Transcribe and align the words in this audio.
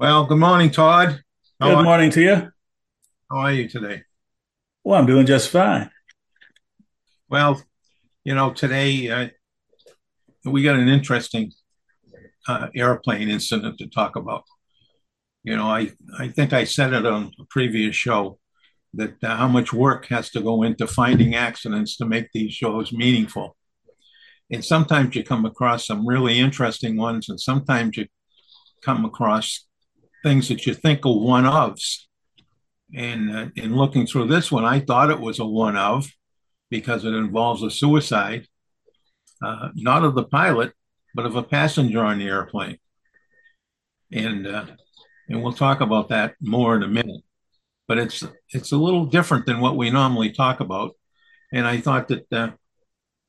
Well, 0.00 0.26
good 0.26 0.38
morning, 0.38 0.70
Todd. 0.70 1.24
How 1.58 1.74
Good 1.74 1.82
morning 1.82 2.10
to 2.12 2.20
you. 2.20 2.52
how 3.28 3.38
are 3.38 3.52
you 3.52 3.68
today? 3.68 4.04
Well, 4.84 5.00
I'm 5.00 5.06
doing 5.06 5.26
just 5.26 5.50
fine. 5.50 5.90
Well, 7.28 7.60
you 8.22 8.36
know, 8.36 8.52
today 8.52 9.10
uh, 9.10 9.28
we 10.44 10.62
got 10.62 10.78
an 10.78 10.86
interesting 10.86 11.50
uh, 12.46 12.68
airplane 12.76 13.28
incident 13.28 13.78
to 13.78 13.88
talk 13.88 14.14
about. 14.14 14.44
You 15.42 15.56
know, 15.56 15.66
I, 15.66 15.90
I 16.16 16.28
think 16.28 16.52
I 16.52 16.62
said 16.62 16.92
it 16.92 17.04
on 17.04 17.32
a 17.40 17.44
previous 17.50 17.96
show 17.96 18.38
that 18.94 19.16
uh, 19.24 19.34
how 19.34 19.48
much 19.48 19.72
work 19.72 20.06
has 20.10 20.30
to 20.30 20.40
go 20.40 20.62
into 20.62 20.86
finding 20.86 21.34
accidents 21.34 21.96
to 21.96 22.06
make 22.06 22.28
these 22.32 22.52
shows 22.52 22.92
meaningful. 22.92 23.56
And 24.48 24.64
sometimes 24.64 25.16
you 25.16 25.24
come 25.24 25.44
across 25.44 25.88
some 25.88 26.06
really 26.06 26.38
interesting 26.38 26.96
ones, 26.96 27.28
and 27.28 27.40
sometimes 27.40 27.96
you 27.96 28.06
come 28.80 29.04
across 29.04 29.64
things 30.22 30.48
that 30.48 30.66
you 30.66 30.74
think 30.74 31.04
are 31.06 31.18
one 31.18 31.44
ofs. 31.44 32.04
And 32.94 33.36
uh, 33.36 33.46
in 33.56 33.76
looking 33.76 34.06
through 34.06 34.28
this 34.28 34.50
one, 34.50 34.64
I 34.64 34.80
thought 34.80 35.10
it 35.10 35.20
was 35.20 35.38
a 35.38 35.46
one 35.46 35.76
of 35.76 36.10
because 36.70 37.04
it 37.04 37.14
involves 37.14 37.62
a 37.62 37.70
suicide, 37.70 38.46
uh, 39.42 39.68
not 39.74 40.04
of 40.04 40.14
the 40.14 40.24
pilot, 40.24 40.72
but 41.14 41.26
of 41.26 41.36
a 41.36 41.42
passenger 41.42 42.04
on 42.04 42.18
the 42.18 42.26
airplane. 42.26 42.78
And 44.12 44.46
uh, 44.46 44.66
and 45.28 45.42
we'll 45.42 45.52
talk 45.52 45.80
about 45.80 46.08
that 46.08 46.34
more 46.40 46.74
in 46.76 46.82
a 46.82 46.88
minute. 46.88 47.22
But 47.86 47.98
it's 47.98 48.24
it's 48.50 48.72
a 48.72 48.76
little 48.76 49.06
different 49.06 49.46
than 49.46 49.60
what 49.60 49.76
we 49.76 49.90
normally 49.90 50.32
talk 50.32 50.60
about. 50.60 50.92
And 51.52 51.66
I 51.66 51.78
thought 51.78 52.08
that 52.08 52.32
uh, 52.32 52.50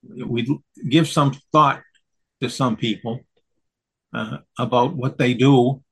we'd 0.04 0.48
give 0.90 1.08
some 1.08 1.34
thought 1.52 1.82
to 2.42 2.50
some 2.50 2.78
people 2.78 3.22
uh, 4.14 4.38
about 4.58 4.95
what 4.95 5.17
they 5.17 5.34
do 5.34 5.84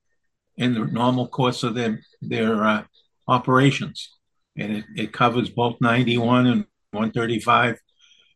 in 0.58 0.74
the 0.74 0.86
normal 0.86 1.28
course 1.28 1.64
of 1.64 1.76
their 1.76 2.00
their 2.22 2.64
uh, 2.64 2.84
operations, 3.28 4.18
and 4.58 4.78
it, 4.78 4.86
it 4.96 5.14
covers 5.14 5.50
both 5.50 5.78
91 5.82 6.48
and 6.48 6.66
135. 6.92 7.78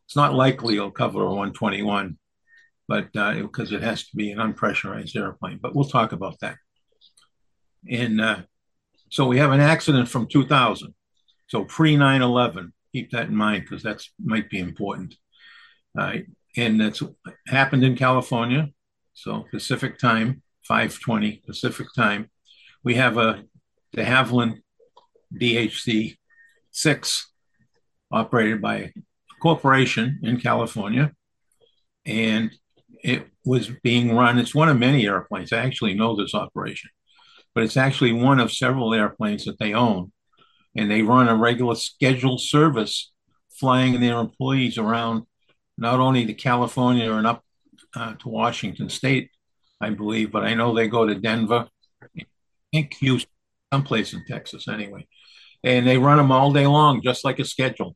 It's 0.05 0.15
not 0.15 0.33
likely 0.33 0.75
it'll 0.75 0.91
cover 0.91 1.21
a 1.23 1.27
121, 1.27 2.17
but 2.87 3.11
because 3.13 3.71
uh, 3.71 3.75
it 3.75 3.83
has 3.83 4.03
to 4.07 4.15
be 4.15 4.31
an 4.31 4.39
unpressurized 4.39 5.15
airplane. 5.15 5.59
But 5.61 5.75
we'll 5.75 5.85
talk 5.85 6.11
about 6.11 6.39
that. 6.41 6.57
And 7.89 8.21
uh, 8.21 8.41
so 9.09 9.25
we 9.25 9.39
have 9.39 9.51
an 9.51 9.61
accident 9.61 10.09
from 10.09 10.27
2000, 10.27 10.93
so 11.47 11.63
pre 11.65 11.95
9/11. 11.95 12.71
Keep 12.93 13.11
that 13.11 13.27
in 13.27 13.35
mind 13.35 13.63
because 13.63 13.83
that's 13.83 14.11
might 14.23 14.49
be 14.49 14.59
important. 14.59 15.15
Uh, 15.97 16.17
and 16.57 16.79
that's 16.79 17.01
happened 17.47 17.83
in 17.83 17.95
California, 17.95 18.69
so 19.13 19.45
Pacific 19.49 19.97
time 19.97 20.43
520 20.71 21.43
Pacific 21.45 21.87
time. 21.93 22.29
We 22.81 22.95
have 22.95 23.17
a 23.17 23.43
de 23.91 24.05
Havilland 24.05 24.61
DHC 25.35 26.15
6 26.71 27.31
operated 28.09 28.61
by 28.61 28.75
a 28.75 28.89
corporation 29.41 30.21
in 30.23 30.39
California. 30.39 31.11
And 32.05 32.51
it 33.03 33.27
was 33.43 33.69
being 33.83 34.15
run, 34.15 34.39
it's 34.39 34.55
one 34.55 34.69
of 34.69 34.79
many 34.79 35.05
airplanes. 35.05 35.51
I 35.51 35.57
actually 35.57 35.93
know 35.93 36.15
this 36.15 36.33
operation, 36.33 36.89
but 37.53 37.65
it's 37.65 37.75
actually 37.75 38.13
one 38.13 38.39
of 38.39 38.49
several 38.49 38.93
airplanes 38.93 39.43
that 39.43 39.59
they 39.59 39.73
own. 39.73 40.13
And 40.73 40.89
they 40.89 41.01
run 41.01 41.27
a 41.27 41.35
regular 41.35 41.75
scheduled 41.75 42.39
service 42.39 43.11
flying 43.49 43.99
their 43.99 44.19
employees 44.19 44.77
around 44.77 45.23
not 45.77 45.99
only 45.99 46.25
to 46.27 46.33
California 46.33 47.11
and 47.11 47.27
up 47.27 47.43
uh, 47.93 48.13
to 48.13 48.29
Washington 48.29 48.87
State, 48.87 49.31
I 49.81 49.89
believe, 49.89 50.31
but 50.31 50.43
I 50.43 50.53
know 50.53 50.73
they 50.73 50.87
go 50.87 51.05
to 51.05 51.15
Denver, 51.15 51.67
I 52.17 52.25
think 52.71 52.93
Houston, 52.95 53.31
someplace 53.73 54.13
in 54.13 54.23
Texas 54.25 54.67
anyway. 54.67 55.07
And 55.63 55.87
they 55.87 55.97
run 55.97 56.17
them 56.17 56.31
all 56.31 56.53
day 56.53 56.67
long, 56.67 57.01
just 57.01 57.25
like 57.25 57.39
a 57.39 57.45
schedule, 57.45 57.95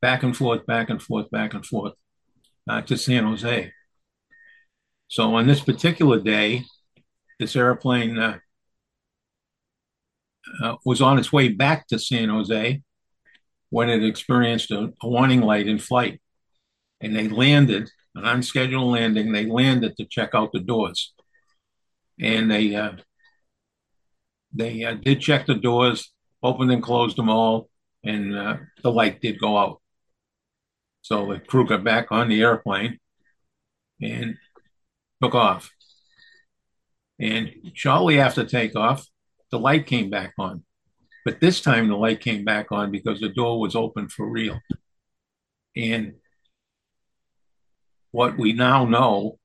back 0.00 0.22
and 0.22 0.36
forth, 0.36 0.66
back 0.66 0.90
and 0.90 1.02
forth, 1.02 1.30
back 1.30 1.54
and 1.54 1.64
forth 1.64 1.94
uh, 2.68 2.82
to 2.82 2.96
San 2.96 3.24
Jose. 3.24 3.72
So 5.08 5.34
on 5.34 5.46
this 5.46 5.60
particular 5.60 6.20
day, 6.20 6.64
this 7.38 7.56
airplane 7.56 8.18
uh, 8.18 8.38
uh, 10.62 10.76
was 10.84 11.00
on 11.00 11.18
its 11.18 11.32
way 11.32 11.48
back 11.48 11.86
to 11.88 11.98
San 11.98 12.28
Jose 12.28 12.82
when 13.70 13.88
it 13.88 14.04
experienced 14.04 14.70
a, 14.70 14.92
a 15.02 15.08
warning 15.08 15.42
light 15.42 15.66
in 15.66 15.78
flight. 15.78 16.20
And 17.00 17.14
they 17.14 17.28
landed 17.28 17.90
an 18.14 18.24
unscheduled 18.24 18.92
landing. 18.92 19.32
They 19.32 19.46
landed 19.46 19.96
to 19.96 20.04
check 20.04 20.30
out 20.34 20.52
the 20.52 20.60
doors, 20.60 21.12
and 22.20 22.50
they 22.50 22.74
uh, 22.74 22.92
they 24.52 24.84
uh, 24.84 24.94
did 24.94 25.20
check 25.20 25.46
the 25.46 25.54
doors, 25.54 26.12
opened 26.42 26.72
and 26.72 26.82
closed 26.82 27.16
them 27.16 27.28
all, 27.28 27.68
and 28.04 28.36
uh, 28.36 28.56
the 28.82 28.90
light 28.90 29.20
did 29.20 29.38
go 29.38 29.58
out. 29.58 29.80
So 31.02 31.32
the 31.32 31.40
crew 31.40 31.66
got 31.66 31.84
back 31.84 32.10
on 32.10 32.28
the 32.28 32.42
airplane 32.42 32.98
and 34.00 34.36
took 35.22 35.34
off. 35.34 35.70
And 37.20 37.52
shortly 37.74 38.20
after 38.20 38.44
takeoff, 38.44 39.06
the 39.50 39.58
light 39.58 39.86
came 39.86 40.10
back 40.10 40.34
on. 40.38 40.64
But 41.24 41.40
this 41.40 41.60
time 41.60 41.88
the 41.88 41.96
light 41.96 42.20
came 42.20 42.44
back 42.44 42.70
on 42.70 42.90
because 42.90 43.20
the 43.20 43.28
door 43.28 43.60
was 43.60 43.74
open 43.74 44.08
for 44.08 44.26
real. 44.26 44.60
And 45.76 46.14
what 48.10 48.38
we 48.38 48.52
now 48.52 48.84
know 48.84 49.38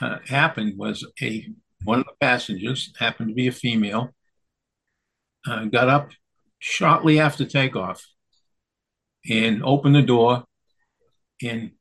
uh, 0.00 0.18
happened 0.26 0.78
was 0.78 1.06
a 1.22 1.48
one 1.84 2.00
of 2.00 2.06
the 2.06 2.16
passengers 2.20 2.92
happened 2.98 3.28
to 3.28 3.34
be 3.34 3.46
a 3.46 3.52
female 3.52 4.14
uh, 5.46 5.64
got 5.66 5.88
up 5.88 6.10
shortly 6.58 7.20
after 7.20 7.44
takeoff 7.44 8.04
and 9.28 9.62
opened 9.62 9.94
the 9.94 10.02
door 10.02 10.44
and 11.42 11.72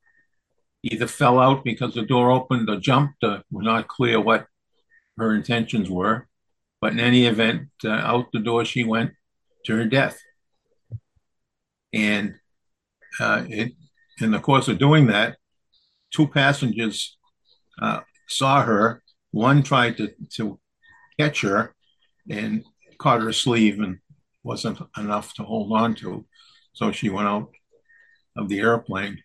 either 0.83 1.07
fell 1.07 1.39
out 1.39 1.63
because 1.63 1.93
the 1.93 2.03
door 2.03 2.31
opened 2.31 2.69
or 2.69 2.77
jumped 2.77 3.23
or 3.23 3.41
was 3.51 3.65
not 3.65 3.87
clear 3.87 4.19
what 4.19 4.45
her 5.17 5.33
intentions 5.33 5.89
were. 5.89 6.27
But 6.79 6.93
in 6.93 6.99
any 6.99 7.25
event 7.25 7.69
uh, 7.83 7.89
out 7.89 8.31
the 8.31 8.39
door 8.39 8.63
she 8.65 8.83
went 8.83 9.11
to 9.65 9.75
her 9.75 9.85
death. 9.85 10.19
And 11.91 12.35
uh, 13.19 13.45
it, 13.47 13.73
in 14.21 14.31
the 14.31 14.39
course 14.39 14.67
of 14.67 14.77
doing 14.77 15.07
that 15.07 15.37
two 16.11 16.27
passengers 16.27 17.17
uh, 17.81 18.01
saw 18.27 18.63
her. 18.63 19.03
One 19.31 19.63
tried 19.63 19.97
to, 19.97 20.13
to 20.35 20.59
catch 21.19 21.41
her 21.41 21.75
and 22.29 22.63
caught 22.97 23.21
her 23.21 23.33
sleeve 23.33 23.79
and 23.79 23.99
wasn't 24.43 24.79
enough 24.97 25.33
to 25.35 25.43
hold 25.43 25.71
on 25.73 25.95
to. 25.95 26.25
So 26.73 26.91
she 26.91 27.09
went 27.09 27.27
out 27.27 27.49
of 28.35 28.49
the 28.49 28.59
airplane. 28.59 29.21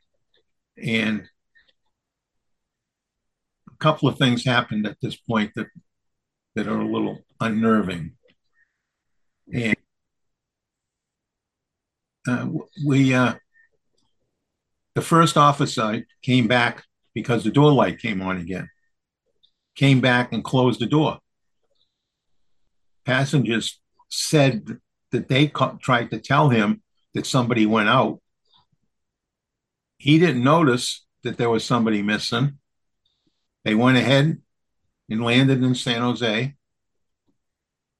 And 0.82 1.28
a 3.70 3.76
couple 3.78 4.08
of 4.08 4.18
things 4.18 4.44
happened 4.44 4.86
at 4.86 4.96
this 5.00 5.16
point 5.16 5.52
that, 5.54 5.68
that 6.54 6.66
are 6.66 6.80
a 6.80 6.88
little 6.88 7.18
unnerving. 7.40 8.12
And 9.52 9.76
uh, 12.26 12.48
we, 12.86 13.14
uh, 13.14 13.34
the 14.94 15.02
first 15.02 15.36
officer 15.36 16.04
came 16.22 16.46
back 16.46 16.84
because 17.14 17.44
the 17.44 17.50
door 17.50 17.72
light 17.72 17.98
came 17.98 18.22
on 18.22 18.38
again. 18.38 18.68
Came 19.74 20.00
back 20.00 20.32
and 20.32 20.44
closed 20.44 20.80
the 20.80 20.86
door. 20.86 21.18
Passengers 23.04 23.80
said 24.08 24.78
that 25.10 25.28
they 25.28 25.48
ca- 25.48 25.76
tried 25.80 26.10
to 26.10 26.18
tell 26.18 26.50
him 26.50 26.82
that 27.14 27.26
somebody 27.26 27.66
went 27.66 27.88
out. 27.88 28.20
He 29.98 30.18
didn't 30.18 30.44
notice 30.44 31.04
that 31.22 31.38
there 31.38 31.50
was 31.50 31.64
somebody 31.64 32.02
missing. 32.02 32.58
They 33.64 33.74
went 33.74 33.96
ahead 33.96 34.38
and 35.08 35.24
landed 35.24 35.62
in 35.62 35.74
San 35.74 36.00
Jose, 36.00 36.54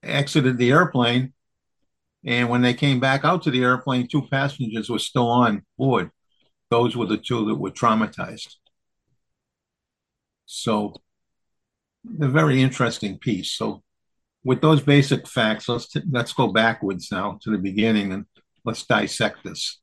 exited 0.03 0.59
the 0.59 0.71
airplane, 0.71 1.33
and 2.25 2.49
when 2.49 2.63
they 2.63 2.75
came 2.75 3.01
back 3.01 3.25
out 3.25 3.43
to 3.43 3.51
the 3.51 3.63
airplane, 3.63 4.07
two 4.07 4.23
passengers 4.29 4.89
were 4.89 4.99
still 4.99 5.29
on 5.29 5.65
board. 5.77 6.11
Those 6.73 6.97
were 6.97 7.05
the 7.05 7.19
two 7.19 7.45
that 7.49 7.57
were 7.57 7.71
traumatized. 7.71 8.57
So, 10.47 10.95
a 12.19 12.29
very 12.29 12.63
interesting 12.63 13.19
piece. 13.19 13.51
So, 13.53 13.83
with 14.43 14.63
those 14.63 14.81
basic 14.81 15.29
facts, 15.29 15.69
let's 15.69 15.89
t- 15.89 16.01
let's 16.11 16.33
go 16.33 16.51
backwards 16.51 17.13
now 17.13 17.39
to 17.43 17.51
the 17.51 17.59
beginning 17.59 18.15
and 18.15 18.25
let's 18.65 18.87
dissect 18.87 19.45
this. 19.45 19.81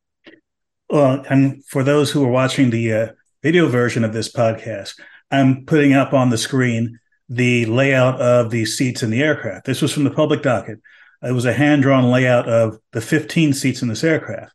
Well, 0.90 1.24
and 1.30 1.64
for 1.66 1.84
those 1.84 2.10
who 2.10 2.26
are 2.26 2.32
watching 2.32 2.72
the 2.72 2.92
uh, 2.92 3.08
video 3.44 3.68
version 3.68 4.04
of 4.04 4.12
this 4.12 4.34
podcast, 4.34 5.00
I'm 5.30 5.68
putting 5.68 5.94
up 5.94 6.12
on 6.12 6.32
the 6.32 6.40
screen 6.40 6.98
the 7.30 7.68
layout 7.68 8.20
of 8.20 8.50
the 8.50 8.66
seats 8.66 9.04
in 9.04 9.12
the 9.12 9.22
aircraft. 9.22 9.68
This 9.68 9.84
was 9.84 9.94
from 9.94 10.06
the 10.06 10.18
public 10.22 10.42
docket. 10.42 10.80
It 11.22 11.34
was 11.34 11.46
a 11.46 11.54
hand 11.54 11.84
drawn 11.84 12.10
layout 12.10 12.50
of 12.50 12.80
the 12.94 13.02
15 13.02 13.54
seats 13.54 13.84
in 13.84 13.90
this 13.90 14.04
aircraft. 14.04 14.54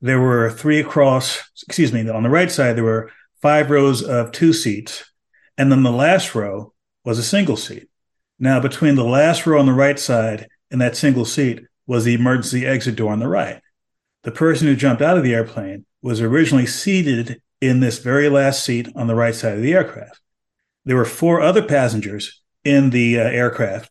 There 0.00 0.20
were 0.20 0.50
three 0.50 0.80
across, 0.80 1.42
excuse 1.66 1.92
me, 1.92 2.08
on 2.08 2.22
the 2.22 2.30
right 2.30 2.50
side, 2.50 2.76
there 2.76 2.84
were 2.84 3.10
five 3.40 3.70
rows 3.70 4.02
of 4.02 4.32
two 4.32 4.52
seats. 4.52 5.10
And 5.58 5.70
then 5.70 5.82
the 5.82 5.92
last 5.92 6.34
row 6.34 6.72
was 7.04 7.18
a 7.18 7.22
single 7.22 7.56
seat. 7.56 7.88
Now, 8.38 8.60
between 8.60 8.96
the 8.96 9.04
last 9.04 9.46
row 9.46 9.58
on 9.58 9.66
the 9.66 9.72
right 9.72 9.98
side 9.98 10.48
and 10.70 10.80
that 10.80 10.96
single 10.96 11.24
seat 11.24 11.62
was 11.86 12.04
the 12.04 12.14
emergency 12.14 12.66
exit 12.66 12.96
door 12.96 13.12
on 13.12 13.20
the 13.20 13.28
right. 13.28 13.60
The 14.24 14.32
person 14.32 14.66
who 14.66 14.76
jumped 14.76 15.02
out 15.02 15.16
of 15.16 15.22
the 15.22 15.34
airplane 15.34 15.86
was 16.02 16.20
originally 16.20 16.66
seated 16.66 17.40
in 17.60 17.80
this 17.80 17.98
very 17.98 18.28
last 18.28 18.64
seat 18.64 18.88
on 18.94 19.06
the 19.06 19.14
right 19.14 19.34
side 19.34 19.54
of 19.54 19.62
the 19.62 19.72
aircraft. 19.72 20.20
There 20.84 20.96
were 20.96 21.04
four 21.04 21.40
other 21.40 21.62
passengers 21.62 22.42
in 22.64 22.90
the 22.90 23.20
uh, 23.20 23.24
aircraft, 23.24 23.90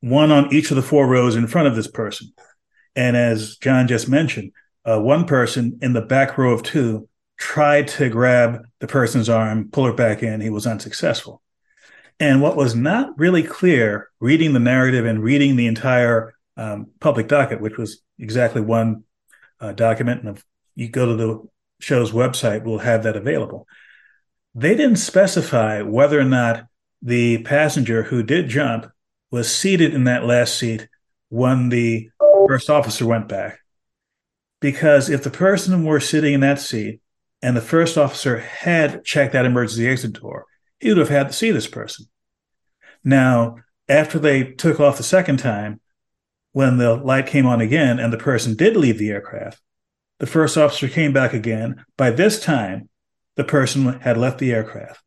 one 0.00 0.30
on 0.30 0.52
each 0.52 0.70
of 0.70 0.76
the 0.76 0.82
four 0.82 1.06
rows 1.06 1.36
in 1.36 1.46
front 1.46 1.68
of 1.68 1.76
this 1.76 1.88
person. 1.88 2.32
And 2.94 3.16
as 3.16 3.56
John 3.56 3.88
just 3.88 4.08
mentioned, 4.08 4.52
uh, 4.84 5.00
one 5.00 5.24
person 5.26 5.78
in 5.82 5.92
the 5.92 6.02
back 6.02 6.36
row 6.38 6.52
of 6.52 6.62
two 6.62 7.08
tried 7.38 7.88
to 7.88 8.08
grab 8.08 8.64
the 8.80 8.86
person's 8.86 9.28
arm, 9.28 9.68
pull 9.70 9.84
her 9.86 9.92
back 9.92 10.22
in. 10.22 10.40
He 10.40 10.50
was 10.50 10.66
unsuccessful. 10.66 11.42
And 12.20 12.40
what 12.40 12.56
was 12.56 12.74
not 12.74 13.18
really 13.18 13.42
clear, 13.42 14.10
reading 14.20 14.52
the 14.52 14.60
narrative 14.60 15.06
and 15.06 15.22
reading 15.22 15.56
the 15.56 15.66
entire 15.66 16.34
um, 16.56 16.88
public 17.00 17.28
docket, 17.28 17.60
which 17.60 17.76
was 17.76 18.02
exactly 18.18 18.60
one 18.60 19.04
uh, 19.60 19.72
document, 19.72 20.22
and 20.22 20.36
if 20.36 20.44
you 20.74 20.88
go 20.88 21.06
to 21.06 21.14
the 21.16 21.48
show's 21.80 22.12
website, 22.12 22.64
we'll 22.64 22.78
have 22.78 23.02
that 23.02 23.16
available. 23.16 23.66
They 24.54 24.74
didn't 24.76 24.96
specify 24.96 25.82
whether 25.82 26.20
or 26.20 26.24
not 26.24 26.66
the 27.00 27.38
passenger 27.42 28.04
who 28.04 28.22
did 28.22 28.48
jump 28.48 28.86
was 29.30 29.52
seated 29.52 29.94
in 29.94 30.04
that 30.04 30.24
last 30.24 30.58
seat 30.58 30.88
when 31.30 31.70
the 31.70 32.10
first 32.46 32.70
officer 32.70 33.06
went 33.06 33.28
back. 33.28 33.58
Because 34.62 35.10
if 35.10 35.24
the 35.24 35.30
person 35.30 35.84
were 35.84 35.98
sitting 35.98 36.34
in 36.34 36.40
that 36.40 36.60
seat 36.60 37.00
and 37.42 37.56
the 37.56 37.60
first 37.60 37.98
officer 37.98 38.38
had 38.38 39.04
checked 39.04 39.32
that 39.32 39.44
emergency 39.44 39.88
exit 39.88 40.12
door, 40.12 40.46
he 40.78 40.88
would 40.88 40.98
have 40.98 41.08
had 41.08 41.26
to 41.26 41.32
see 41.32 41.50
this 41.50 41.66
person. 41.66 42.06
Now, 43.02 43.56
after 43.88 44.20
they 44.20 44.44
took 44.44 44.78
off 44.78 44.98
the 44.98 45.02
second 45.02 45.38
time, 45.38 45.80
when 46.52 46.78
the 46.78 46.94
light 46.94 47.26
came 47.26 47.44
on 47.44 47.60
again 47.60 47.98
and 47.98 48.12
the 48.12 48.18
person 48.18 48.54
did 48.54 48.76
leave 48.76 48.98
the 48.98 49.10
aircraft, 49.10 49.60
the 50.20 50.28
first 50.28 50.56
officer 50.56 50.88
came 50.88 51.12
back 51.12 51.32
again. 51.32 51.84
By 51.96 52.12
this 52.12 52.40
time, 52.40 52.88
the 53.34 53.42
person 53.42 53.98
had 54.00 54.16
left 54.16 54.38
the 54.38 54.52
aircraft. 54.52 55.02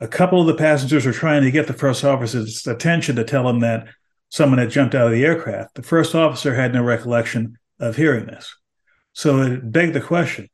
A 0.00 0.08
couple 0.08 0.40
of 0.40 0.46
the 0.46 0.54
passengers 0.54 1.04
were 1.04 1.12
trying 1.12 1.42
to 1.42 1.50
get 1.50 1.66
the 1.66 1.74
first 1.74 2.04
officer's 2.04 2.66
attention 2.66 3.16
to 3.16 3.24
tell 3.24 3.46
him 3.50 3.60
that 3.60 3.86
someone 4.30 4.58
had 4.58 4.70
jumped 4.70 4.94
out 4.94 5.08
of 5.08 5.12
the 5.12 5.26
aircraft. 5.26 5.74
The 5.74 5.82
first 5.82 6.14
officer 6.14 6.54
had 6.54 6.72
no 6.72 6.82
recollection 6.82 7.58
of 7.78 7.96
hearing 7.96 8.24
this. 8.24 8.54
So 9.18 9.42
it 9.42 9.72
begged 9.72 9.94
the 9.94 10.00
question 10.00 10.48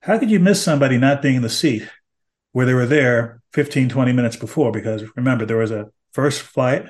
how 0.00 0.18
could 0.18 0.30
you 0.30 0.38
miss 0.38 0.62
somebody 0.62 0.98
not 0.98 1.22
being 1.22 1.36
in 1.36 1.42
the 1.42 1.48
seat 1.48 1.88
where 2.50 2.66
they 2.66 2.74
were 2.74 2.84
there 2.84 3.40
15, 3.54 3.88
20 3.88 4.12
minutes 4.12 4.36
before? 4.36 4.70
Because 4.70 5.04
remember, 5.16 5.46
there 5.46 5.56
was 5.56 5.70
a 5.70 5.88
first 6.12 6.42
flight, 6.42 6.84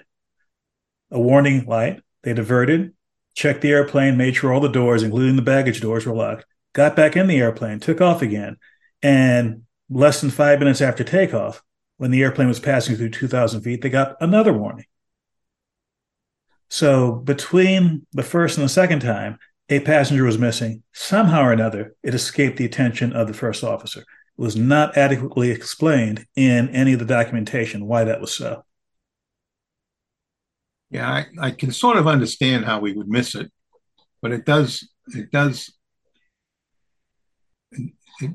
a 1.12 1.20
warning 1.20 1.66
light, 1.66 2.02
they 2.24 2.32
diverted, 2.32 2.94
checked 3.32 3.60
the 3.60 3.70
airplane, 3.70 4.16
made 4.16 4.34
sure 4.34 4.52
all 4.52 4.58
the 4.58 4.68
doors, 4.68 5.04
including 5.04 5.36
the 5.36 5.42
baggage 5.42 5.80
doors, 5.80 6.04
were 6.04 6.16
locked, 6.16 6.46
got 6.72 6.96
back 6.96 7.16
in 7.16 7.28
the 7.28 7.38
airplane, 7.38 7.78
took 7.78 8.00
off 8.00 8.20
again. 8.20 8.56
And 9.02 9.62
less 9.88 10.20
than 10.20 10.30
five 10.30 10.58
minutes 10.58 10.80
after 10.80 11.04
takeoff, 11.04 11.62
when 11.98 12.10
the 12.10 12.22
airplane 12.22 12.48
was 12.48 12.58
passing 12.58 12.96
through 12.96 13.10
2,000 13.10 13.60
feet, 13.60 13.82
they 13.82 13.88
got 13.88 14.16
another 14.20 14.52
warning. 14.52 14.86
So 16.70 17.12
between 17.12 18.04
the 18.12 18.24
first 18.24 18.56
and 18.56 18.64
the 18.64 18.68
second 18.68 19.00
time, 19.00 19.38
a 19.76 19.80
passenger 19.80 20.24
was 20.24 20.38
missing. 20.38 20.82
Somehow 20.92 21.42
or 21.42 21.52
another, 21.52 21.94
it 22.02 22.14
escaped 22.14 22.56
the 22.56 22.64
attention 22.64 23.12
of 23.12 23.26
the 23.26 23.34
first 23.34 23.64
officer. 23.64 24.00
It 24.00 24.06
was 24.36 24.56
not 24.56 24.96
adequately 24.96 25.50
explained 25.50 26.26
in 26.36 26.68
any 26.70 26.92
of 26.92 26.98
the 26.98 27.04
documentation 27.04 27.86
why 27.86 28.04
that 28.04 28.20
was 28.20 28.36
so. 28.36 28.64
Yeah, 30.90 31.08
I, 31.08 31.26
I 31.40 31.50
can 31.52 31.72
sort 31.72 31.96
of 31.96 32.06
understand 32.06 32.66
how 32.66 32.80
we 32.80 32.92
would 32.92 33.08
miss 33.08 33.34
it, 33.34 33.50
but 34.20 34.32
it 34.32 34.44
does 34.44 34.86
it 35.14 35.30
does 35.30 35.72
it, 37.72 38.32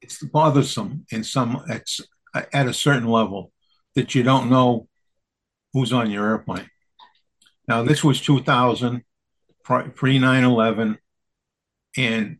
it's 0.00 0.22
bothersome 0.24 1.04
in 1.10 1.24
some 1.24 1.62
it's 1.68 2.00
at 2.34 2.66
a 2.66 2.72
certain 2.72 3.06
level 3.06 3.52
that 3.94 4.14
you 4.14 4.22
don't 4.22 4.48
know 4.48 4.88
who's 5.74 5.92
on 5.92 6.10
your 6.10 6.26
airplane. 6.26 6.68
Now 7.68 7.82
this 7.82 8.02
was 8.02 8.20
2000 8.22 9.02
pre 9.64 10.18
9/11 10.18 10.98
and 11.96 12.38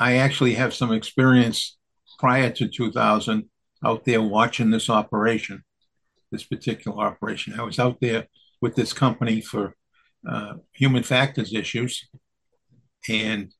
I 0.00 0.16
actually 0.16 0.54
have 0.54 0.74
some 0.74 0.92
experience 0.92 1.76
prior 2.18 2.50
to 2.50 2.68
2000 2.68 3.48
out 3.84 4.04
there 4.04 4.22
watching 4.22 4.70
this 4.70 4.90
operation, 4.90 5.62
this 6.32 6.44
particular 6.44 6.98
operation. 6.98 7.58
I 7.58 7.62
was 7.62 7.78
out 7.78 8.00
there 8.00 8.26
with 8.60 8.74
this 8.74 8.92
company 8.92 9.40
for 9.40 9.74
uh, 10.26 10.54
human 10.72 11.02
factors 11.02 11.54
issues. 11.54 12.08
And 13.08 13.52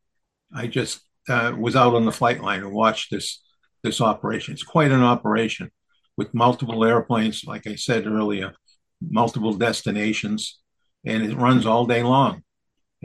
I 0.55 0.67
just 0.67 1.01
uh, 1.29 1.55
was 1.57 1.77
out 1.77 1.95
on 1.95 2.05
the 2.05 2.13
flight 2.13 2.43
line 2.43 2.61
and 2.61 2.73
watched 2.73 3.11
this 3.11 3.43
this 3.83 4.01
operation. 4.01 4.55
It's 4.55 4.65
quite 4.65 4.91
an 4.91 5.03
operation 5.03 5.71
with 6.17 6.35
multiple 6.35 6.85
airplanes, 6.85 7.45
like 7.47 7.69
I 7.69 7.77
said 7.77 8.07
earlier, 8.07 8.53
multiple 9.01 9.53
destinations, 9.53 10.59
and 11.05 11.23
it 11.23 11.37
runs 11.37 11.67
all 11.67 11.87
day 11.87 12.03
long. 12.03 12.43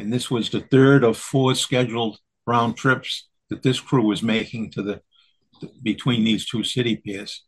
And 0.02 0.14
this 0.14 0.30
was 0.30 0.50
the 0.50 0.62
third 0.62 1.04
of 1.04 1.18
four 1.18 1.56
scheduled 1.56 2.20
round 2.46 2.78
trips 2.78 3.30
that 3.50 3.64
this 3.64 3.80
crew 3.80 4.06
was 4.06 4.24
making 4.24 4.72
to 4.72 4.82
the 4.82 5.02
between 5.84 6.24
these 6.24 6.48
two 6.48 6.64
city 6.64 6.96
piers. 6.96 7.44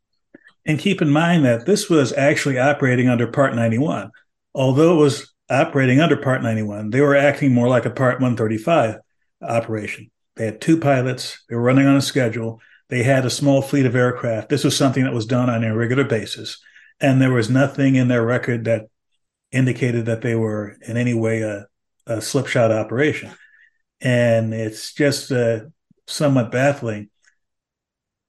And 0.65 0.77
keep 0.77 1.01
in 1.01 1.10
mind 1.10 1.43
that 1.45 1.65
this 1.65 1.89
was 1.89 2.13
actually 2.13 2.60
operating 2.60 3.10
under 3.10 3.25
Part 3.27 3.55
91 3.55 4.12
although 4.53 4.93
it 4.93 5.01
was 5.01 5.33
operating 5.50 6.00
under 6.00 6.17
Part 6.17 6.41
91, 6.41 6.89
they 6.89 7.01
were 7.01 7.15
acting 7.15 7.53
more 7.53 7.67
like 7.67 7.86
a 7.86 7.91
Part 7.91 8.15
135 8.15 8.98
operation. 9.41 10.10
They 10.36 10.45
had 10.45 10.62
two 10.62 10.79
pilots, 10.79 11.43
they 11.50 11.55
were 11.55 11.62
running 11.62 11.86
on 11.86 11.95
a 11.95 12.01
schedule, 12.01 12.60
they 12.89 13.03
had 13.03 13.25
a 13.25 13.29
small 13.29 13.62
fleet 13.62 13.86
of 13.86 13.95
aircraft. 13.95 14.50
This 14.50 14.63
was 14.63 14.75
something 14.75 15.03
that 15.03 15.13
was 15.13 15.25
done 15.25 15.50
on 15.50 15.63
a 15.63 15.75
regular 15.75 16.03
basis. 16.03 16.60
And 17.00 17.22
there 17.22 17.31
was 17.31 17.50
nothing 17.50 17.95
in 17.95 18.07
their 18.07 18.25
record 18.25 18.65
that 18.65 18.88
indicated 19.51 20.05
that 20.05 20.22
they 20.22 20.36
were 20.36 20.77
in 20.88 20.98
any 20.98 21.13
way 21.13 21.41
a, 21.41 21.67
a 22.05 22.22
slipshod 22.22 22.72
operation. 22.72 23.31
And 24.01 24.53
it's 24.53 24.93
just 24.93 25.31
uh, 25.31 25.62
somewhat 26.07 26.51
baffling 26.51 27.10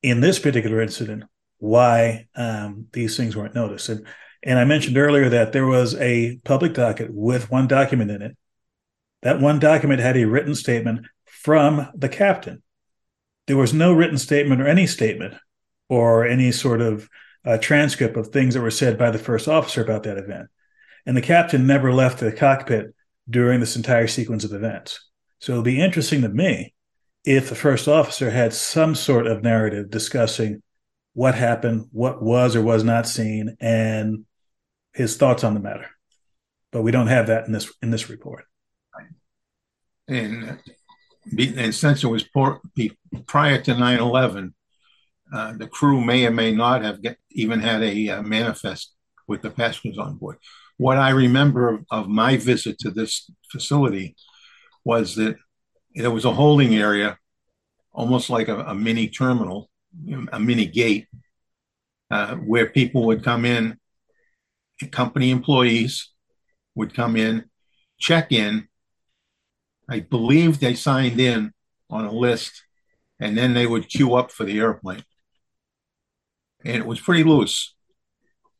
in 0.02 0.20
this 0.20 0.38
particular 0.38 0.80
incident 0.80 1.24
why 1.58 2.28
um, 2.36 2.86
these 2.92 3.16
things 3.16 3.36
weren't 3.36 3.54
noticed. 3.54 3.88
And 3.88 4.06
and 4.46 4.58
I 4.58 4.64
mentioned 4.64 4.98
earlier 4.98 5.30
that 5.30 5.52
there 5.52 5.66
was 5.66 5.94
a 5.94 6.36
public 6.44 6.74
docket 6.74 7.08
with 7.10 7.50
one 7.50 7.66
document 7.66 8.10
in 8.10 8.20
it. 8.20 8.36
That 9.22 9.40
one 9.40 9.58
document 9.58 10.00
had 10.00 10.18
a 10.18 10.26
written 10.26 10.54
statement 10.54 11.06
from 11.24 11.88
the 11.94 12.10
captain. 12.10 12.62
There 13.46 13.56
was 13.56 13.72
no 13.72 13.94
written 13.94 14.18
statement 14.18 14.60
or 14.60 14.66
any 14.66 14.86
statement 14.86 15.34
or 15.88 16.26
any 16.26 16.52
sort 16.52 16.82
of 16.82 17.08
uh, 17.46 17.56
transcript 17.56 18.18
of 18.18 18.28
things 18.28 18.52
that 18.52 18.60
were 18.60 18.70
said 18.70 18.98
by 18.98 19.10
the 19.10 19.18
first 19.18 19.48
officer 19.48 19.82
about 19.82 20.02
that 20.02 20.18
event. 20.18 20.48
And 21.06 21.16
the 21.16 21.22
captain 21.22 21.66
never 21.66 21.92
left 21.92 22.20
the 22.20 22.32
cockpit 22.32 22.93
during 23.28 23.60
this 23.60 23.76
entire 23.76 24.06
sequence 24.06 24.44
of 24.44 24.52
events. 24.52 25.00
So 25.40 25.52
it'll 25.52 25.62
be 25.62 25.80
interesting 25.80 26.22
to 26.22 26.28
me 26.28 26.74
if 27.24 27.48
the 27.48 27.54
first 27.54 27.88
officer 27.88 28.30
had 28.30 28.52
some 28.52 28.94
sort 28.94 29.26
of 29.26 29.42
narrative 29.42 29.90
discussing 29.90 30.62
what 31.14 31.34
happened, 31.34 31.86
what 31.92 32.22
was 32.22 32.56
or 32.56 32.62
was 32.62 32.84
not 32.84 33.08
seen, 33.08 33.56
and 33.60 34.24
his 34.92 35.16
thoughts 35.16 35.44
on 35.44 35.54
the 35.54 35.60
matter. 35.60 35.86
But 36.72 36.82
we 36.82 36.90
don't 36.90 37.06
have 37.06 37.28
that 37.28 37.46
in 37.46 37.52
this 37.52 37.72
in 37.82 37.90
this 37.90 38.10
report. 38.10 38.44
And, 40.08 40.58
and 41.38 41.74
since 41.74 42.04
it 42.04 42.08
was 42.08 42.24
prior 43.26 43.62
to 43.62 43.74
9 43.74 43.98
11, 43.98 44.54
uh, 45.32 45.52
the 45.56 45.66
crew 45.66 46.00
may 46.00 46.26
or 46.26 46.30
may 46.30 46.52
not 46.52 46.82
have 46.82 47.00
get, 47.00 47.16
even 47.30 47.60
had 47.60 47.82
a 47.82 48.08
uh, 48.10 48.22
manifest 48.22 48.94
with 49.26 49.42
the 49.42 49.50
passengers 49.50 49.98
on 49.98 50.16
board. 50.16 50.36
What 50.76 50.98
I 50.98 51.10
remember 51.10 51.68
of, 51.68 51.84
of 51.90 52.08
my 52.08 52.36
visit 52.36 52.78
to 52.80 52.90
this 52.90 53.30
facility 53.50 54.16
was 54.84 55.14
that 55.16 55.36
there 55.94 56.10
was 56.10 56.24
a 56.24 56.32
holding 56.32 56.74
area, 56.74 57.18
almost 57.92 58.28
like 58.28 58.48
a, 58.48 58.58
a 58.60 58.74
mini 58.74 59.08
terminal, 59.08 59.70
a 60.32 60.40
mini 60.40 60.66
gate, 60.66 61.06
uh, 62.10 62.36
where 62.36 62.66
people 62.66 63.04
would 63.04 63.22
come 63.22 63.44
in, 63.44 63.78
company 64.90 65.30
employees 65.30 66.12
would 66.74 66.94
come 66.94 67.16
in, 67.16 67.44
check 67.98 68.32
in. 68.32 68.68
I 69.88 70.00
believe 70.00 70.58
they 70.58 70.74
signed 70.74 71.20
in 71.20 71.52
on 71.90 72.04
a 72.04 72.12
list, 72.12 72.64
and 73.20 73.36
then 73.38 73.54
they 73.54 73.66
would 73.66 73.88
queue 73.88 74.14
up 74.14 74.30
for 74.30 74.44
the 74.44 74.58
airplane. 74.58 75.04
And 76.64 76.76
it 76.76 76.86
was 76.86 77.00
pretty 77.00 77.22
loose. 77.22 77.74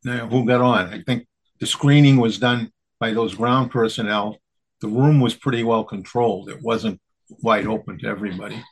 Who 0.05 0.45
got 0.45 0.61
on? 0.61 0.93
I 0.93 1.03
think 1.03 1.27
the 1.61 1.67
screening 1.67 2.19
was 2.19 2.39
done 2.39 2.71
by 3.01 3.13
those 3.13 3.35
ground 3.35 3.71
personnel. 3.71 4.39
The 4.81 4.89
room 4.89 5.21
was 5.21 5.35
pretty 5.35 5.63
well 5.63 5.85
controlled. 5.85 6.51
It 6.51 6.61
wasn't 6.63 7.01
wide 7.43 7.67
open 7.67 7.99
to 7.99 8.07
everybody. 8.07 8.63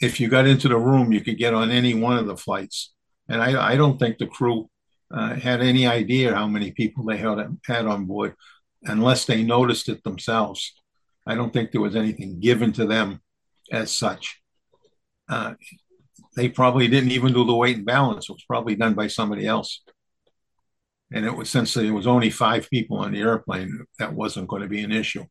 If 0.00 0.20
you 0.20 0.28
got 0.28 0.46
into 0.46 0.68
the 0.68 0.78
room, 0.78 1.12
you 1.12 1.20
could 1.20 1.38
get 1.38 1.54
on 1.54 1.70
any 1.70 1.94
one 1.94 2.18
of 2.18 2.26
the 2.26 2.36
flights. 2.36 2.92
And 3.28 3.42
I, 3.42 3.72
I 3.72 3.76
don't 3.76 3.98
think 3.98 4.18
the 4.18 4.28
crew 4.28 4.70
uh, 5.10 5.34
had 5.34 5.60
any 5.60 5.86
idea 5.86 6.34
how 6.34 6.46
many 6.46 6.70
people 6.70 7.04
they 7.04 7.16
had, 7.16 7.38
had 7.66 7.86
on 7.86 8.04
board 8.04 8.34
unless 8.84 9.24
they 9.24 9.42
noticed 9.42 9.88
it 9.88 10.04
themselves. 10.04 10.72
I 11.26 11.34
don't 11.34 11.52
think 11.52 11.72
there 11.72 11.80
was 11.80 11.96
anything 11.96 12.40
given 12.40 12.72
to 12.74 12.86
them 12.86 13.20
as 13.72 13.92
such. 13.92 14.40
Uh, 15.28 15.54
they 16.38 16.48
probably 16.48 16.86
didn't 16.86 17.10
even 17.10 17.32
do 17.32 17.44
the 17.44 17.54
weight 17.54 17.76
and 17.76 17.84
balance. 17.84 18.28
It 18.28 18.32
was 18.32 18.44
probably 18.44 18.76
done 18.76 18.94
by 18.94 19.08
somebody 19.08 19.46
else. 19.46 19.82
And 21.12 21.26
it 21.26 21.34
was 21.34 21.50
since 21.50 21.74
there 21.74 21.92
was 21.92 22.06
only 22.06 22.30
five 22.30 22.70
people 22.70 22.98
on 22.98 23.12
the 23.12 23.20
airplane, 23.20 23.84
that 23.98 24.14
wasn't 24.14 24.46
going 24.46 24.62
to 24.62 24.68
be 24.68 24.82
an 24.82 24.92
issue. 24.92 25.24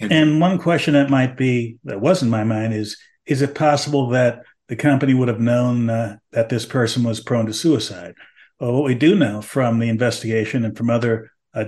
And, 0.00 0.12
and 0.12 0.40
one 0.40 0.58
question 0.58 0.94
that 0.94 1.10
might 1.10 1.36
be 1.36 1.78
that 1.84 2.00
was 2.00 2.22
in 2.22 2.28
my 2.28 2.44
mind 2.44 2.74
is: 2.74 2.98
Is 3.24 3.40
it 3.40 3.54
possible 3.54 4.08
that 4.10 4.42
the 4.68 4.76
company 4.76 5.14
would 5.14 5.28
have 5.28 5.40
known 5.40 5.88
uh, 5.88 6.16
that 6.32 6.48
this 6.48 6.66
person 6.66 7.04
was 7.04 7.20
prone 7.20 7.46
to 7.46 7.52
suicide? 7.52 8.14
Well, 8.58 8.72
what 8.72 8.84
we 8.84 8.94
do 8.94 9.14
know 9.14 9.42
from 9.42 9.78
the 9.78 9.88
investigation 9.88 10.64
and 10.64 10.76
from 10.76 10.90
other 10.90 11.30
uh, 11.54 11.64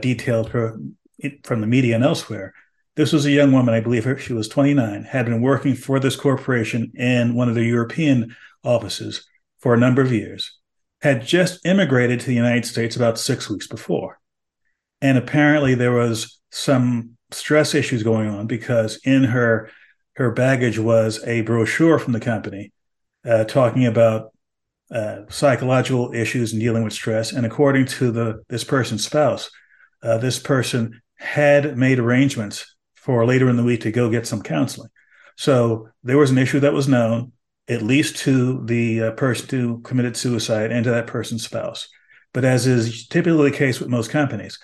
from 1.45 1.61
the 1.61 1.67
media 1.67 1.95
and 1.95 2.05
elsewhere, 2.05 2.55
this 2.97 3.13
was 3.13 3.27
a 3.27 3.31
young 3.31 3.53
woman, 3.53 3.75
I 3.75 3.81
believe 3.81 4.07
she 4.21 4.33
was 4.33 4.49
29, 4.49 5.05
had 5.05 5.27
been 5.27 5.41
working 5.41 5.75
for 5.75 5.99
this 5.99 6.17
corporation 6.17 6.93
in 6.95 7.35
one 7.35 7.49
of 7.49 7.55
the 7.55 7.65
European 7.65 8.37
offices 8.63 9.27
for 9.59 9.75
a 9.75 9.79
number 9.79 10.03
of 10.03 10.13
years 10.13 10.59
had 11.05 11.25
just 11.25 11.65
immigrated 11.67 12.19
to 12.19 12.27
the 12.27 12.35
United 12.35 12.65
States 12.65 12.97
about 12.97 13.19
six 13.19 13.51
weeks 13.51 13.67
before. 13.67 14.19
And 15.03 15.19
apparently 15.19 15.75
there 15.75 15.93
was 15.93 16.41
some 16.51 17.19
stress 17.31 17.75
issues 17.75 18.03
going 18.03 18.29
on 18.29 18.47
because 18.47 18.99
in 19.05 19.25
her 19.25 19.71
her 20.17 20.31
baggage 20.31 20.79
was 20.79 21.23
a 21.27 21.43
brochure 21.43 21.99
from 21.99 22.15
the 22.15 22.21
company 22.21 22.73
uh, 23.27 23.45
talking 23.45 23.85
about 23.85 24.33
uh, 24.91 25.23
psychological 25.29 26.15
issues 26.15 26.53
and 26.53 26.63
dealing 26.63 26.85
with 26.85 26.93
stress. 26.93 27.33
And 27.33 27.45
according 27.45 27.87
to 27.87 28.11
the 28.11 28.43
this 28.49 28.65
person's 28.65 29.05
spouse, 29.05 29.51
uh, 30.03 30.17
this 30.17 30.39
person 30.39 31.03
had 31.19 31.77
made 31.77 31.99
arrangements 31.99 32.74
for 33.05 33.27
later 33.27 33.51
in 33.51 33.57
the 33.57 33.63
week 33.63 33.83
to 33.83 33.93
go 33.93 34.09
get 34.09 34.27
some 34.27 34.43
counseling. 34.43 34.89
So 35.37 35.91
there 36.03 36.17
was 36.17 36.31
an 36.31 36.39
issue 36.39 36.61
that 36.61 36.73
was 36.73 36.89
known 36.89 37.33
at 37.69 37.83
least 37.83 38.17
to 38.17 38.65
the 38.65 39.03
uh, 39.03 39.11
person 39.13 39.47
who 39.51 39.81
committed 39.83 40.17
suicide 40.17 40.73
and 40.73 40.85
to 40.85 40.91
that 40.91 41.07
person's 41.07 41.45
spouse. 41.45 41.87
But 42.33 42.47
as 42.47 42.67
is 42.67 43.07
typically 43.07 43.51
the 43.51 43.57
case 43.57 43.79
with 43.79 43.91
most 43.91 44.11
companies, 44.11 44.59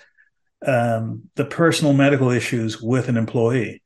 um, 0.65 1.29
the 1.35 1.45
personal 1.45 1.93
medical 1.93 2.31
issues 2.31 2.81
with 2.81 3.09
an 3.09 3.17
employee, 3.17 3.83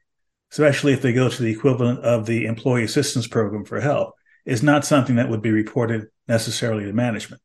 especially 0.53 0.93
if 0.93 1.01
they 1.01 1.11
go 1.11 1.27
to 1.27 1.43
the 1.43 1.51
equivalent 1.51 1.99
of 1.99 2.25
the 2.25 2.45
employee 2.45 2.85
assistance 2.85 3.27
program 3.27 3.65
for 3.65 3.81
help, 3.81 4.13
is 4.45 4.63
not 4.63 4.85
something 4.85 5.17
that 5.17 5.29
would 5.29 5.41
be 5.41 5.51
reported 5.51 6.07
necessarily 6.29 6.85
to 6.85 6.93
management. 6.93 7.41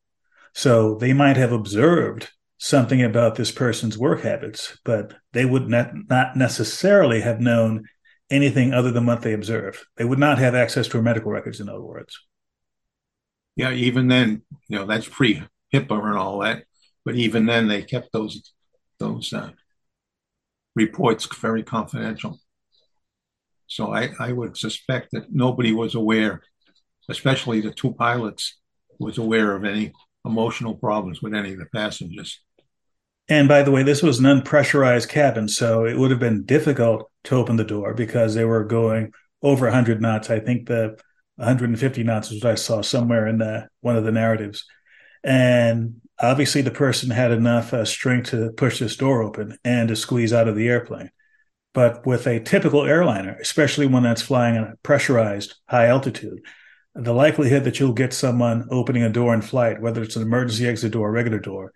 So 0.53 0.95
they 0.95 1.11
might 1.11 1.37
have 1.37 1.51
observed 1.51 2.29
something 2.63 3.01
about 3.01 3.33
this 3.33 3.51
person's 3.51 3.97
work 3.97 4.21
habits, 4.21 4.77
but 4.85 5.15
they 5.33 5.45
would 5.45 5.67
not, 5.67 5.93
not 6.07 6.35
necessarily 6.35 7.21
have 7.21 7.41
known 7.41 7.83
anything 8.29 8.71
other 8.71 8.91
than 8.91 9.07
what 9.07 9.23
they 9.23 9.33
observed. 9.33 9.79
They 9.97 10.05
would 10.05 10.19
not 10.19 10.37
have 10.37 10.53
access 10.53 10.87
to 10.89 10.97
her 10.97 11.03
medical 11.03 11.31
records, 11.31 11.59
in 11.59 11.67
other 11.67 11.81
words. 11.81 12.19
Yeah, 13.55 13.71
even 13.71 14.07
then, 14.07 14.43
you 14.67 14.77
know, 14.77 14.85
that's 14.85 15.07
pre 15.07 15.41
HIPAA 15.73 16.05
and 16.05 16.17
all 16.17 16.37
that. 16.41 16.65
But 17.03 17.15
even 17.15 17.47
then, 17.47 17.67
they 17.67 17.81
kept 17.81 18.13
those 18.13 18.53
those 18.99 19.33
uh, 19.33 19.49
reports 20.75 21.27
very 21.35 21.63
confidential. 21.63 22.39
So 23.65 23.91
I, 23.91 24.11
I 24.19 24.33
would 24.33 24.55
suspect 24.55 25.09
that 25.13 25.33
nobody 25.33 25.73
was 25.73 25.95
aware, 25.95 26.43
especially 27.09 27.61
the 27.61 27.71
two 27.71 27.93
pilots, 27.93 28.59
was 28.99 29.17
aware 29.17 29.55
of 29.55 29.65
any 29.65 29.93
emotional 30.23 30.75
problems 30.75 31.23
with 31.23 31.33
any 31.33 31.53
of 31.53 31.57
the 31.57 31.65
passengers. 31.73 32.39
And 33.29 33.47
by 33.47 33.63
the 33.63 33.71
way, 33.71 33.83
this 33.83 34.01
was 34.01 34.19
an 34.19 34.25
unpressurized 34.25 35.09
cabin, 35.09 35.47
so 35.47 35.85
it 35.85 35.97
would 35.97 36.11
have 36.11 36.19
been 36.19 36.43
difficult 36.43 37.09
to 37.25 37.35
open 37.35 37.55
the 37.55 37.63
door 37.63 37.93
because 37.93 38.33
they 38.33 38.45
were 38.45 38.63
going 38.63 39.13
over 39.41 39.65
100 39.65 40.01
knots. 40.01 40.29
I 40.29 40.39
think 40.39 40.67
the 40.67 40.97
150 41.35 42.03
knots 42.03 42.31
is 42.31 42.43
what 42.43 42.51
I 42.51 42.55
saw 42.55 42.81
somewhere 42.81 43.27
in 43.27 43.37
the, 43.37 43.67
one 43.81 43.95
of 43.95 44.03
the 44.03 44.11
narratives. 44.11 44.65
And 45.23 46.01
obviously, 46.19 46.61
the 46.61 46.71
person 46.71 47.09
had 47.09 47.31
enough 47.31 47.73
uh, 47.73 47.85
strength 47.85 48.31
to 48.31 48.51
push 48.51 48.79
this 48.79 48.97
door 48.97 49.21
open 49.21 49.57
and 49.63 49.87
to 49.89 49.95
squeeze 49.95 50.33
out 50.33 50.47
of 50.47 50.55
the 50.55 50.67
airplane. 50.67 51.11
But 51.73 52.05
with 52.05 52.27
a 52.27 52.41
typical 52.41 52.85
airliner, 52.85 53.37
especially 53.39 53.87
one 53.87 54.03
that's 54.03 54.21
flying 54.21 54.57
at 54.57 54.63
a 54.63 54.75
pressurized 54.83 55.55
high 55.67 55.87
altitude, 55.87 56.41
the 56.95 57.13
likelihood 57.13 57.63
that 57.63 57.79
you'll 57.79 57.93
get 57.93 58.13
someone 58.13 58.67
opening 58.69 59.03
a 59.03 59.09
door 59.09 59.33
in 59.33 59.41
flight, 59.41 59.81
whether 59.81 60.03
it's 60.03 60.17
an 60.17 60.21
emergency 60.23 60.67
exit 60.67 60.91
door 60.91 61.07
or 61.07 61.11
regular 61.11 61.39
door, 61.39 61.71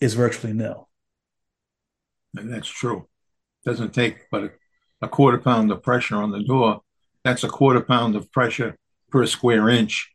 is 0.00 0.14
virtually 0.14 0.52
nil. 0.52 0.88
And 2.36 2.52
that's 2.52 2.68
true. 2.68 3.08
Doesn't 3.64 3.92
take 3.92 4.26
but 4.30 4.44
a, 4.44 4.50
a 5.02 5.08
quarter 5.08 5.38
pound 5.38 5.70
of 5.70 5.82
pressure 5.82 6.16
on 6.16 6.30
the 6.30 6.42
door. 6.42 6.80
That's 7.24 7.44
a 7.44 7.48
quarter 7.48 7.80
pound 7.80 8.16
of 8.16 8.30
pressure 8.32 8.76
per 9.10 9.26
square 9.26 9.68
inch. 9.68 10.10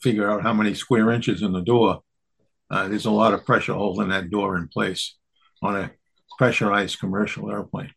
Figure 0.00 0.30
out 0.30 0.42
how 0.42 0.52
many 0.52 0.74
square 0.74 1.10
inches 1.10 1.42
in 1.42 1.52
the 1.52 1.62
door. 1.62 2.02
Uh, 2.70 2.88
there's 2.88 3.06
a 3.06 3.10
lot 3.10 3.34
of 3.34 3.44
pressure 3.44 3.72
holding 3.74 4.08
that 4.08 4.30
door 4.30 4.56
in 4.56 4.68
place 4.68 5.16
on 5.62 5.76
a 5.76 5.90
pressurized 6.38 6.98
commercial 6.98 7.50
airplane. 7.50 7.92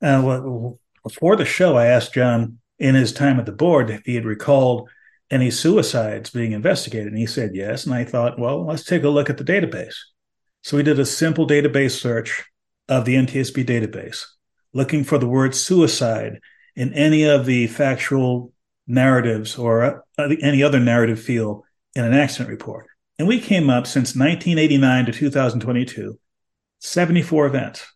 Uh, 0.00 0.20
well, 0.24 0.78
before 1.02 1.36
the 1.36 1.44
show, 1.44 1.76
I 1.76 1.86
asked 1.86 2.14
John 2.14 2.58
in 2.78 2.94
his 2.94 3.12
time 3.12 3.38
at 3.38 3.46
the 3.46 3.52
board 3.52 3.90
if 3.90 4.02
he 4.04 4.14
had 4.14 4.24
recalled 4.24 4.88
any 5.30 5.50
suicides 5.50 6.30
being 6.30 6.52
investigated, 6.52 7.08
and 7.08 7.18
he 7.18 7.26
said 7.26 7.52
yes. 7.54 7.86
And 7.86 7.94
I 7.94 8.04
thought, 8.04 8.38
well, 8.38 8.66
let's 8.66 8.84
take 8.84 9.02
a 9.02 9.08
look 9.08 9.30
at 9.30 9.38
the 9.38 9.44
database. 9.44 9.94
So 10.62 10.76
we 10.76 10.82
did 10.82 10.98
a 10.98 11.06
simple 11.06 11.46
database 11.46 11.98
search 11.98 12.44
of 12.92 13.04
the 13.04 13.14
NTSB 13.14 13.64
database, 13.64 14.24
looking 14.72 15.02
for 15.02 15.18
the 15.18 15.26
word 15.26 15.54
suicide 15.54 16.40
in 16.76 16.92
any 16.92 17.24
of 17.24 17.46
the 17.46 17.66
factual 17.66 18.52
narratives 18.86 19.56
or 19.56 20.04
uh, 20.18 20.28
any 20.42 20.62
other 20.62 20.78
narrative 20.78 21.20
field 21.20 21.64
in 21.94 22.04
an 22.04 22.12
accident 22.12 22.50
report. 22.50 22.86
And 23.18 23.26
we 23.26 23.40
came 23.40 23.70
up 23.70 23.86
since 23.86 24.16
1989 24.16 25.06
to 25.06 25.12
2022, 25.12 26.18
74 26.80 27.46
events. 27.46 27.86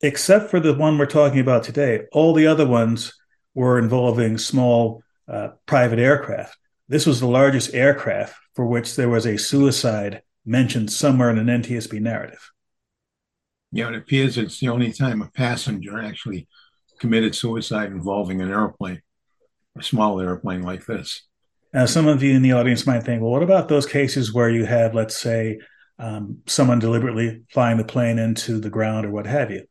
Except 0.00 0.50
for 0.50 0.60
the 0.60 0.74
one 0.74 0.98
we're 0.98 1.06
talking 1.06 1.40
about 1.40 1.64
today, 1.64 2.02
all 2.12 2.34
the 2.34 2.46
other 2.46 2.66
ones 2.66 3.12
were 3.54 3.78
involving 3.78 4.38
small 4.38 5.02
uh, 5.28 5.48
private 5.66 5.98
aircraft. 5.98 6.56
This 6.88 7.06
was 7.06 7.20
the 7.20 7.26
largest 7.26 7.74
aircraft 7.74 8.34
for 8.54 8.66
which 8.66 8.96
there 8.96 9.08
was 9.08 9.26
a 9.26 9.38
suicide 9.38 10.22
mentioned 10.44 10.92
somewhere 10.92 11.30
in 11.30 11.38
an 11.38 11.62
NTSB 11.62 12.00
narrative. 12.00 12.50
Yeah, 13.74 13.88
it 13.88 13.96
appears 13.96 14.38
it's 14.38 14.60
the 14.60 14.68
only 14.68 14.92
time 14.92 15.20
a 15.20 15.26
passenger 15.26 16.00
actually 16.00 16.46
committed 17.00 17.34
suicide 17.34 17.90
involving 17.90 18.40
an 18.40 18.48
airplane, 18.48 19.02
a 19.76 19.82
small 19.82 20.20
airplane 20.20 20.62
like 20.62 20.86
this. 20.86 21.26
Now, 21.72 21.86
some 21.86 22.06
of 22.06 22.22
you 22.22 22.36
in 22.36 22.42
the 22.42 22.52
audience 22.52 22.86
might 22.86 23.02
think, 23.02 23.20
well, 23.20 23.32
what 23.32 23.42
about 23.42 23.68
those 23.68 23.84
cases 23.84 24.32
where 24.32 24.48
you 24.48 24.64
have, 24.64 24.94
let's 24.94 25.16
say, 25.16 25.58
um, 25.98 26.38
someone 26.46 26.78
deliberately 26.78 27.42
flying 27.50 27.76
the 27.76 27.84
plane 27.84 28.20
into 28.20 28.60
the 28.60 28.70
ground 28.70 29.06
or 29.06 29.10
what 29.10 29.26
have 29.26 29.50
you? 29.50 29.64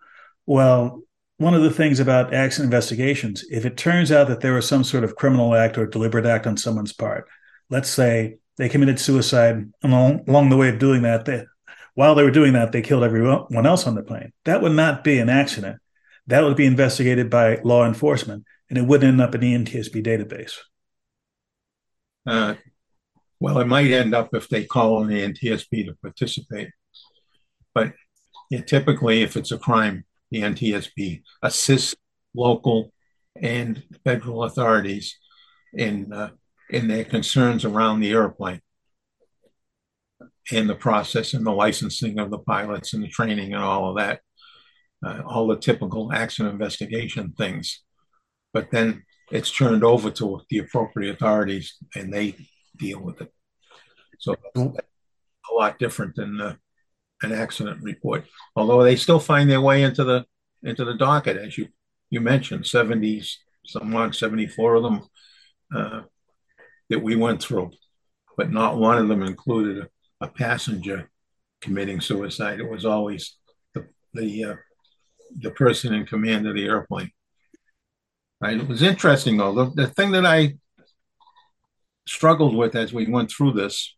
Well, 0.45 1.01
one 1.37 1.53
of 1.53 1.63
the 1.63 1.71
things 1.71 2.01
about 2.01 2.33
accident 2.33 2.73
investigations, 2.73 3.45
if 3.49 3.65
it 3.65 3.77
turns 3.77 4.11
out 4.11 4.27
that 4.27 4.41
there 4.41 4.53
was 4.53 4.67
some 4.67 4.83
sort 4.83 5.05
of 5.05 5.15
criminal 5.15 5.55
act 5.55 5.77
or 5.77 5.87
deliberate 5.87 6.25
act 6.25 6.45
on 6.45 6.57
someone's 6.57 6.91
part, 6.91 7.25
let's 7.69 7.89
say 7.89 8.35
they 8.57 8.67
committed 8.67 8.99
suicide 8.99 9.71
along, 9.81 10.25
along 10.27 10.49
the 10.49 10.57
way 10.57 10.67
of 10.67 10.77
doing 10.77 11.03
that, 11.03 11.23
they, 11.23 11.45
while 11.95 12.15
they 12.15 12.23
were 12.23 12.31
doing 12.31 12.53
that, 12.53 12.71
they 12.71 12.81
killed 12.81 13.03
everyone 13.03 13.65
else 13.65 13.85
on 13.85 13.95
the 13.95 14.03
plane. 14.03 14.31
That 14.45 14.61
would 14.61 14.71
not 14.71 15.03
be 15.03 15.19
an 15.19 15.29
accident. 15.29 15.79
That 16.27 16.43
would 16.43 16.57
be 16.57 16.65
investigated 16.65 17.29
by 17.29 17.59
law 17.63 17.85
enforcement, 17.85 18.45
and 18.69 18.77
it 18.77 18.85
would 18.87 19.03
end 19.03 19.21
up 19.21 19.35
in 19.35 19.41
the 19.41 19.53
NTSB 19.53 20.03
database. 20.03 20.57
Uh, 22.25 22.55
well, 23.39 23.59
it 23.59 23.67
might 23.67 23.91
end 23.91 24.15
up 24.15 24.33
if 24.33 24.47
they 24.47 24.63
call 24.63 24.95
on 24.97 25.07
the 25.07 25.21
NTSB 25.21 25.85
to 25.85 25.95
participate. 26.01 26.69
But 27.75 27.93
yeah, 28.49 28.61
typically, 28.61 29.21
if 29.21 29.35
it's 29.35 29.51
a 29.51 29.57
crime, 29.57 30.05
the 30.31 30.41
NTSB 30.41 31.21
assists 31.41 31.95
local 32.33 32.91
and 33.35 33.83
federal 34.03 34.43
authorities 34.43 35.17
in 35.73 36.11
uh, 36.13 36.29
in 36.69 36.87
their 36.87 37.03
concerns 37.03 37.65
around 37.65 37.99
the 37.99 38.11
airplane 38.11 38.61
and 40.51 40.69
the 40.69 40.75
process 40.75 41.33
and 41.33 41.45
the 41.45 41.51
licensing 41.51 42.19
of 42.19 42.29
the 42.29 42.39
pilots 42.39 42.93
and 42.93 43.03
the 43.03 43.07
training 43.07 43.53
and 43.53 43.63
all 43.63 43.89
of 43.89 43.97
that, 43.97 44.21
uh, 45.05 45.21
all 45.25 45.47
the 45.47 45.57
typical 45.57 46.11
accident 46.11 46.53
investigation 46.53 47.33
things. 47.37 47.81
But 48.53 48.69
then 48.71 49.03
it's 49.31 49.51
turned 49.51 49.83
over 49.83 50.11
to 50.11 50.41
the 50.49 50.59
appropriate 50.59 51.13
authorities 51.13 51.75
and 51.95 52.13
they 52.13 52.35
deal 52.77 53.01
with 53.01 53.21
it. 53.21 53.31
So 54.19 54.35
a 54.55 55.53
lot 55.53 55.79
different 55.79 56.15
than 56.15 56.39
uh, 56.39 56.55
an 57.21 57.31
accident 57.31 57.81
report. 57.81 58.25
Although 58.55 58.83
they 58.83 58.95
still 58.95 59.19
find 59.19 59.49
their 59.49 59.61
way 59.61 59.83
into 59.83 60.03
the 60.03 60.25
into 60.61 60.85
the 60.85 60.93
docket, 60.93 61.37
as 61.37 61.57
you 61.57 61.67
you 62.09 62.21
mentioned, 62.21 62.65
seventies, 62.65 63.39
somewhat 63.65 64.15
seventy 64.15 64.47
four 64.47 64.75
of 64.75 64.83
them 64.83 65.01
uh, 65.75 66.01
that 66.89 67.01
we 67.01 67.15
went 67.15 67.41
through, 67.41 67.71
but 68.37 68.51
not 68.51 68.77
one 68.77 68.97
of 68.97 69.07
them 69.07 69.23
included 69.23 69.87
a, 70.23 70.27
passenger 70.27 71.09
committing 71.61 72.01
suicide. 72.01 72.59
It 72.59 72.69
was 72.69 72.85
always 72.85 73.37
the 73.73 73.87
the 74.13 74.43
uh, 74.43 74.55
the 75.37 75.51
person 75.51 75.93
in 75.93 76.05
command 76.05 76.47
of 76.47 76.55
the 76.55 76.65
airplane. 76.65 77.11
Right. 78.41 78.59
It 78.59 78.67
was 78.67 78.81
interesting 78.81 79.37
though. 79.37 79.53
The, 79.53 79.83
the 79.83 79.87
thing 79.87 80.11
that 80.11 80.25
I 80.25 80.55
struggled 82.05 82.55
with 82.55 82.75
as 82.75 82.93
we 82.93 83.07
went 83.07 83.31
through 83.31 83.53
this 83.53 83.95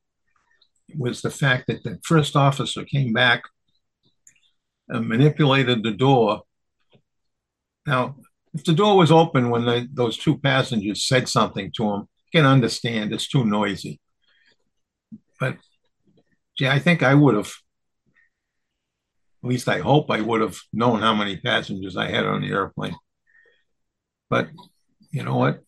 was 0.96 1.22
the 1.22 1.32
fact 1.32 1.68
that 1.68 1.84
the 1.84 2.00
first 2.04 2.36
officer 2.36 2.84
came 2.84 3.12
back 3.12 3.44
and 4.88 5.08
manipulated 5.08 5.84
the 5.84 5.92
door. 5.92 6.44
Now, 7.88 8.18
if 8.54 8.64
the 8.64 8.74
door 8.74 8.98
was 8.98 9.12
open 9.12 9.50
when 9.50 9.66
they, 9.66 9.88
those 9.92 10.18
two 10.18 10.38
passengers 10.38 11.08
said 11.08 11.28
something 11.28 11.72
to 11.76 11.84
him, 11.84 12.00
you 12.02 12.40
can 12.40 12.46
understand 12.46 13.12
it's 13.12 13.28
too 13.28 13.46
noisy. 13.46 14.00
But 15.40 15.58
yeah, 16.60 16.74
I 16.74 16.80
think 16.80 17.04
I 17.04 17.14
would 17.14 17.36
have, 17.36 17.52
at 19.44 19.50
least 19.50 19.68
I 19.68 19.80
hope 19.80 20.10
I 20.10 20.22
would 20.22 20.42
have 20.42 20.58
known 20.74 21.02
how 21.02 21.14
many 21.14 21.38
passengers 21.38 21.98
I 21.98 22.10
had 22.10 22.26
on 22.26 22.42
the 22.42 22.50
airplane. 22.50 22.96
But 24.30 24.50
you 25.12 25.24
know 25.24 25.38
what? 25.38 25.62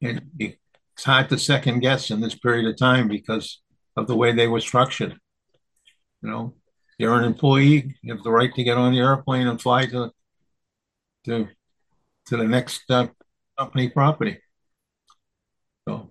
It, 0.00 0.22
it's 0.38 1.04
hard 1.04 1.28
to 1.28 1.38
second 1.38 1.80
guess 1.80 2.10
in 2.10 2.20
this 2.20 2.34
period 2.34 2.66
of 2.66 2.76
time 2.76 3.08
because 3.08 3.60
of 3.96 4.06
the 4.06 4.16
way 4.16 4.32
they 4.32 4.46
were 4.46 4.60
structured. 4.60 5.18
You 6.22 6.30
know, 6.30 6.54
you're 6.98 7.18
an 7.18 7.24
employee, 7.24 7.96
you 8.02 8.14
have 8.14 8.22
the 8.22 8.30
right 8.30 8.54
to 8.54 8.64
get 8.64 8.78
on 8.78 8.92
the 8.92 9.00
airplane 9.00 9.46
and 9.46 9.60
fly 9.60 9.86
to 9.86 10.10
to 11.24 11.48
to 12.26 12.36
the 12.36 12.44
next 12.44 12.82
uh, 12.90 13.08
company 13.58 13.88
property. 13.88 14.38
So, 15.86 16.10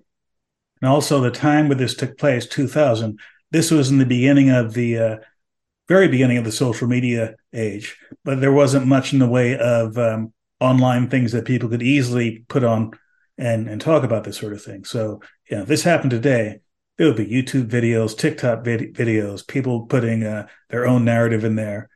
and 0.82 0.90
also 0.90 1.20
the 1.20 1.32
time 1.32 1.68
where 1.68 1.78
this 1.78 1.96
took 1.96 2.18
place, 2.18 2.48
2000. 2.48 3.20
This 3.56 3.72
was 3.72 3.90
in 3.90 4.00
the 4.00 4.06
beginning 4.06 4.50
of 4.50 4.74
the 4.74 5.00
uh, 5.00 5.18
very 5.88 6.10
beginning 6.10 6.38
of 6.38 6.44
the 6.44 6.52
social 6.52 6.90
media 6.90 7.36
age, 7.54 7.96
but 8.26 8.42
there 8.42 8.52
wasn't 8.52 8.86
much 8.86 9.14
in 9.14 9.20
the 9.20 9.30
way 9.30 9.58
of 9.58 9.98
um, 9.98 10.34
online 10.60 11.08
things 11.08 11.32
that 11.32 11.46
people 11.46 11.70
could 11.70 11.82
easily 11.82 12.44
put 12.50 12.66
on 12.66 12.92
and 13.38 13.70
and 13.70 13.80
talk 13.80 14.04
about 14.04 14.26
this 14.26 14.36
sort 14.36 14.52
of 14.52 14.62
thing. 14.62 14.84
So, 14.84 15.22
if 15.46 15.70
this 15.70 15.84
happened 15.84 16.12
today, 16.12 16.60
there 16.98 17.08
would 17.08 17.16
be 17.16 17.28
YouTube 17.28 17.70
videos, 17.70 18.18
TikTok 18.18 18.66
vid- 18.66 18.94
videos, 18.94 19.48
people 19.48 19.86
putting 19.86 20.26
uh, 20.26 20.48
their 20.70 20.86
own 20.86 21.06
narrative 21.06 21.46
in 21.46 21.56
there, 21.56 21.88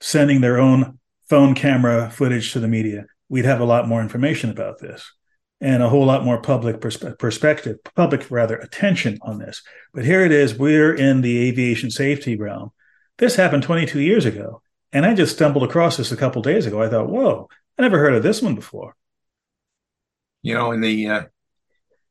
sending 0.00 0.40
their 0.40 0.58
own 0.58 0.98
phone 1.28 1.54
camera 1.54 2.10
footage 2.10 2.52
to 2.54 2.58
the 2.58 2.66
media. 2.66 3.04
We'd 3.28 3.44
have 3.44 3.60
a 3.60 3.64
lot 3.64 3.86
more 3.86 4.02
information 4.02 4.50
about 4.50 4.80
this 4.80 5.12
and 5.60 5.82
a 5.82 5.88
whole 5.88 6.04
lot 6.04 6.24
more 6.24 6.40
public 6.40 6.80
perspe- 6.80 7.18
perspective, 7.18 7.78
public 7.94 8.30
rather 8.30 8.56
attention 8.56 9.18
on 9.22 9.38
this. 9.38 9.62
But 9.92 10.04
here 10.04 10.24
it 10.24 10.32
is, 10.32 10.58
we're 10.58 10.94
in 10.94 11.20
the 11.20 11.48
aviation 11.48 11.90
safety 11.90 12.36
realm. 12.36 12.70
This 13.18 13.36
happened 13.36 13.62
22 13.62 14.00
years 14.00 14.24
ago, 14.24 14.62
and 14.92 15.06
I 15.06 15.14
just 15.14 15.34
stumbled 15.34 15.64
across 15.64 15.96
this 15.96 16.12
a 16.12 16.16
couple 16.16 16.42
days 16.42 16.66
ago. 16.66 16.82
I 16.82 16.88
thought, 16.88 17.08
whoa, 17.08 17.48
I 17.78 17.82
never 17.82 17.98
heard 17.98 18.14
of 18.14 18.22
this 18.22 18.42
one 18.42 18.54
before. 18.54 18.96
You 20.42 20.54
know, 20.54 20.72
in 20.72 20.80
the 20.80 21.08
uh, 21.08 21.22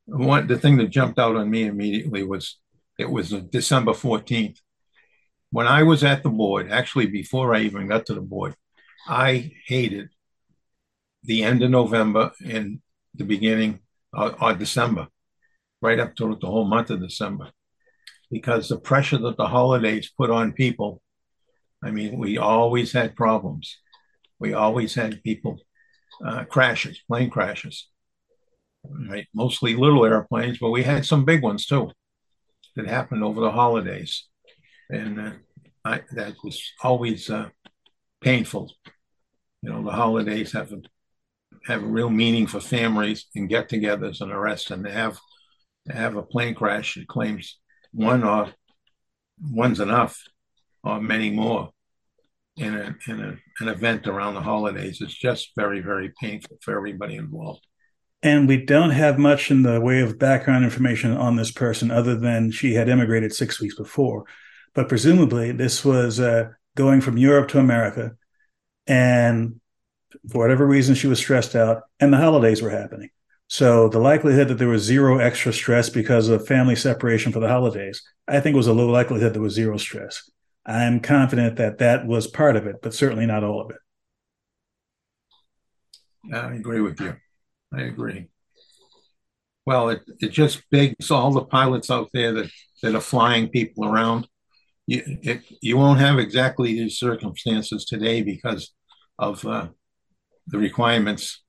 one 0.06 0.46
the 0.46 0.58
thing 0.58 0.78
that 0.78 0.88
jumped 0.88 1.18
out 1.18 1.36
on 1.36 1.50
me 1.50 1.64
immediately 1.64 2.24
was 2.24 2.58
it 2.98 3.10
was 3.10 3.30
December 3.30 3.92
14th. 3.92 4.58
When 5.50 5.66
I 5.66 5.84
was 5.84 6.02
at 6.02 6.22
the 6.22 6.30
board, 6.30 6.70
actually 6.70 7.06
before 7.06 7.54
I 7.54 7.60
even 7.60 7.86
got 7.86 8.06
to 8.06 8.14
the 8.14 8.20
board, 8.20 8.56
I 9.06 9.52
hated 9.66 10.08
the 11.22 11.44
end 11.44 11.62
of 11.62 11.70
November 11.70 12.32
and 12.44 12.80
the 13.14 13.24
beginning 13.24 13.80
of, 14.12 14.34
of 14.40 14.58
December, 14.58 15.08
right 15.80 16.00
up 16.00 16.14
to 16.16 16.36
the 16.40 16.46
whole 16.46 16.66
month 16.66 16.90
of 16.90 17.00
December, 17.00 17.50
because 18.30 18.68
the 18.68 18.78
pressure 18.78 19.18
that 19.18 19.36
the 19.36 19.48
holidays 19.48 20.12
put 20.16 20.30
on 20.30 20.52
people. 20.52 21.00
I 21.82 21.90
mean, 21.90 22.18
we 22.18 22.38
always 22.38 22.92
had 22.92 23.14
problems. 23.14 23.78
We 24.38 24.54
always 24.54 24.94
had 24.94 25.22
people 25.22 25.58
uh, 26.24 26.44
crashes, 26.44 27.00
plane 27.06 27.30
crashes 27.30 27.88
right? 29.08 29.26
Mostly 29.34 29.74
little 29.74 30.04
airplanes, 30.04 30.58
but 30.58 30.70
we 30.70 30.82
had 30.82 31.06
some 31.06 31.24
big 31.24 31.42
ones 31.42 31.66
too 31.66 31.90
that 32.76 32.86
happened 32.86 33.22
over 33.22 33.40
the 33.40 33.50
holidays. 33.50 34.26
And 34.90 35.20
uh, 35.20 35.32
I, 35.84 36.02
that 36.12 36.34
was 36.42 36.62
always 36.82 37.30
uh, 37.30 37.48
painful. 38.20 38.72
You 39.62 39.70
know, 39.70 39.84
the 39.84 39.92
holidays 39.92 40.52
have 40.52 40.72
a, 40.72 40.82
have 41.66 41.82
a 41.82 41.86
real 41.86 42.10
meaning 42.10 42.46
for 42.46 42.60
families 42.60 43.26
and 43.34 43.48
get 43.48 43.68
togethers 43.68 44.20
and 44.20 44.30
the 44.30 44.38
rest. 44.38 44.70
And 44.70 44.84
to 44.84 44.92
have, 44.92 45.18
to 45.86 45.94
have 45.94 46.16
a 46.16 46.22
plane 46.22 46.54
crash 46.54 46.94
that 46.94 47.08
claims 47.08 47.58
one 47.92 48.22
or 48.24 48.52
one's 49.50 49.80
enough 49.80 50.22
or 50.82 51.00
many 51.00 51.30
more 51.30 51.70
in, 52.56 52.74
a, 52.74 52.96
in 53.08 53.20
a, 53.20 53.36
an 53.60 53.68
event 53.68 54.06
around 54.06 54.34
the 54.34 54.40
holidays 54.40 55.00
is 55.00 55.14
just 55.14 55.52
very, 55.56 55.80
very 55.80 56.12
painful 56.20 56.58
for 56.60 56.76
everybody 56.76 57.16
involved. 57.16 57.66
And 58.22 58.48
we 58.48 58.64
don't 58.64 58.90
have 58.90 59.18
much 59.18 59.50
in 59.50 59.62
the 59.62 59.80
way 59.80 60.00
of 60.00 60.18
background 60.18 60.64
information 60.64 61.12
on 61.12 61.36
this 61.36 61.50
person 61.50 61.90
other 61.90 62.16
than 62.16 62.50
she 62.50 62.74
had 62.74 62.88
immigrated 62.88 63.34
six 63.34 63.60
weeks 63.60 63.76
before. 63.76 64.24
But 64.74 64.88
presumably, 64.88 65.52
this 65.52 65.84
was 65.84 66.20
uh, 66.20 66.50
going 66.74 67.00
from 67.00 67.18
Europe 67.18 67.48
to 67.48 67.58
America. 67.58 68.16
And 68.86 69.60
for 70.30 70.38
whatever 70.38 70.66
reason, 70.66 70.94
she 70.94 71.06
was 71.06 71.18
stressed 71.18 71.54
out, 71.54 71.82
and 72.00 72.12
the 72.12 72.18
holidays 72.18 72.62
were 72.62 72.70
happening. 72.70 73.10
So 73.48 73.88
the 73.88 73.98
likelihood 73.98 74.48
that 74.48 74.58
there 74.58 74.68
was 74.68 74.82
zero 74.82 75.18
extra 75.18 75.52
stress 75.52 75.88
because 75.88 76.28
of 76.28 76.46
family 76.46 76.76
separation 76.76 77.30
for 77.32 77.40
the 77.40 77.48
holidays, 77.48 78.02
I 78.26 78.40
think 78.40 78.56
was 78.56 78.66
a 78.66 78.72
low 78.72 78.88
likelihood 78.88 79.34
there 79.34 79.42
was 79.42 79.54
zero 79.54 79.76
stress. 79.76 80.30
I'm 80.66 81.00
confident 81.00 81.56
that 81.56 81.78
that 81.78 82.06
was 82.06 82.26
part 82.26 82.56
of 82.56 82.66
it, 82.66 82.76
but 82.82 82.94
certainly 82.94 83.26
not 83.26 83.44
all 83.44 83.60
of 83.60 83.70
it. 83.70 83.76
I 86.32 86.54
agree 86.54 86.80
with 86.80 86.98
you. 87.00 87.16
I 87.72 87.82
agree. 87.82 88.28
Well, 89.66 89.90
it, 89.90 90.02
it 90.20 90.30
just 90.30 90.62
begs 90.70 91.10
all 91.10 91.32
the 91.32 91.44
pilots 91.44 91.90
out 91.90 92.08
there 92.12 92.32
that, 92.32 92.50
that 92.82 92.94
are 92.94 93.00
flying 93.00 93.48
people 93.48 93.84
around. 93.84 94.26
You, 94.86 95.02
it, 95.06 95.42
you 95.60 95.76
won't 95.76 96.00
have 96.00 96.18
exactly 96.18 96.74
these 96.74 96.98
circumstances 96.98 97.84
today 97.84 98.22
because 98.22 98.72
of 99.18 99.44
uh, 99.46 99.68
the 100.46 100.58
requirements 100.58 101.42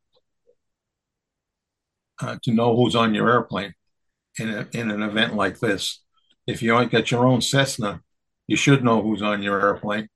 uh, 2.21 2.37
to 2.43 2.51
know 2.51 2.75
who's 2.75 2.95
on 2.95 3.13
your 3.13 3.29
airplane 3.29 3.73
in, 4.39 4.49
a, 4.49 4.67
in 4.73 4.91
an 4.91 5.01
event 5.01 5.35
like 5.35 5.59
this. 5.59 6.03
If 6.47 6.61
you 6.61 6.71
don't 6.71 6.91
get 6.91 7.11
your 7.11 7.25
own 7.25 7.41
Cessna, 7.41 8.01
you 8.47 8.55
should 8.55 8.83
know 8.83 9.01
who's 9.01 9.21
on 9.21 9.41
your 9.41 9.59
airplane 9.59 10.07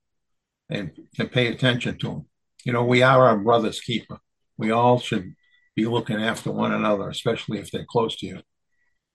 and, 0.68 0.92
and 1.18 1.30
pay 1.30 1.48
attention 1.48 1.98
to 1.98 2.06
them. 2.08 2.26
You 2.64 2.72
know, 2.72 2.84
we 2.84 3.02
are 3.02 3.26
our 3.26 3.38
brother's 3.38 3.80
keeper. 3.80 4.18
We 4.56 4.70
all 4.70 5.00
should 5.00 5.34
be 5.74 5.86
looking 5.86 6.22
after 6.22 6.52
one 6.52 6.72
another, 6.72 7.08
especially 7.08 7.58
if 7.58 7.70
they're 7.70 7.86
close 7.88 8.16
to 8.16 8.26
you. 8.26 8.42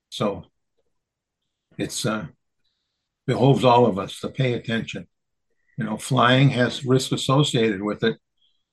So 0.09 0.45
it's 1.77 2.05
uh, 2.05 2.27
behoves 3.27 3.63
all 3.63 3.85
of 3.85 3.99
us 3.99 4.19
to 4.19 4.29
pay 4.29 4.53
attention. 4.53 5.07
You 5.77 5.85
know, 5.85 5.97
flying 5.97 6.49
has 6.49 6.85
risk 6.85 7.11
associated 7.11 7.81
with 7.81 8.03
it, 8.03 8.17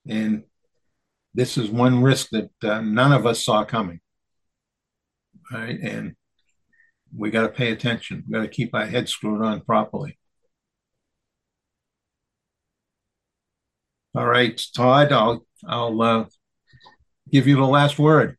and 0.09 0.45
this 1.35 1.57
is 1.57 1.71
one 1.71 2.03
risk 2.03 2.29
that 2.31 2.51
uh, 2.63 2.81
none 2.81 3.13
of 3.13 3.27
us 3.27 3.45
saw 3.45 3.65
coming. 3.65 4.01
Right. 5.51 5.79
And 5.81 6.15
we 7.17 7.31
got 7.31 7.43
to 7.43 7.49
pay 7.49 7.73
attention. 7.73 8.25
We 8.27 8.35
got 8.35 8.43
to 8.43 8.49
keep 8.49 8.75
our 8.75 8.87
heads 8.87 9.13
screwed 9.13 9.43
on 9.43 9.61
properly. 9.63 10.19
All 14.15 14.27
right, 14.27 14.61
Todd, 14.77 15.11
I'll 15.11 15.47
I'll 15.67 16.03
uh, 16.03 16.25
give 17.31 17.47
you 17.47 17.57
the 17.57 17.63
last 17.63 17.99
word. 17.99 18.37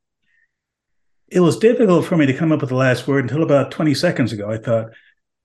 It 1.29 1.39
was 1.39 1.57
difficult 1.57 2.05
for 2.05 2.15
me 2.15 2.27
to 2.27 2.33
come 2.33 2.51
up 2.51 2.61
with 2.61 2.69
the 2.69 2.75
last 2.75 3.07
word 3.07 3.23
until 3.23 3.41
about 3.41 3.71
20 3.71 3.95
seconds 3.95 4.31
ago. 4.31 4.51
I 4.51 4.57
thought, 4.57 4.91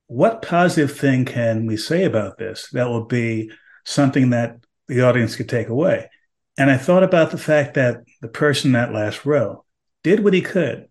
what 0.07 0.43
positive 0.43 0.99
thing 0.99 1.25
can 1.25 1.65
we 1.65 1.79
say 1.79 2.05
about 2.05 2.37
this 2.37 2.69
that 2.73 2.89
will 2.89 3.07
be 3.07 3.51
something 3.87 4.31
that 4.31 4.59
the 4.87 5.01
audience 5.01 5.35
could 5.35 5.49
take 5.49 5.69
away? 5.69 6.11
And 6.59 6.73
I 6.73 6.77
thought 6.77 7.05
about 7.05 7.31
the 7.31 7.39
fact 7.39 7.75
that 7.75 8.03
the 8.21 8.27
person 8.27 8.71
in 8.71 8.73
that 8.73 8.93
last 8.93 9.25
row 9.25 9.65
did 10.03 10.25
what 10.25 10.35
he 10.35 10.43
could. 10.43 10.89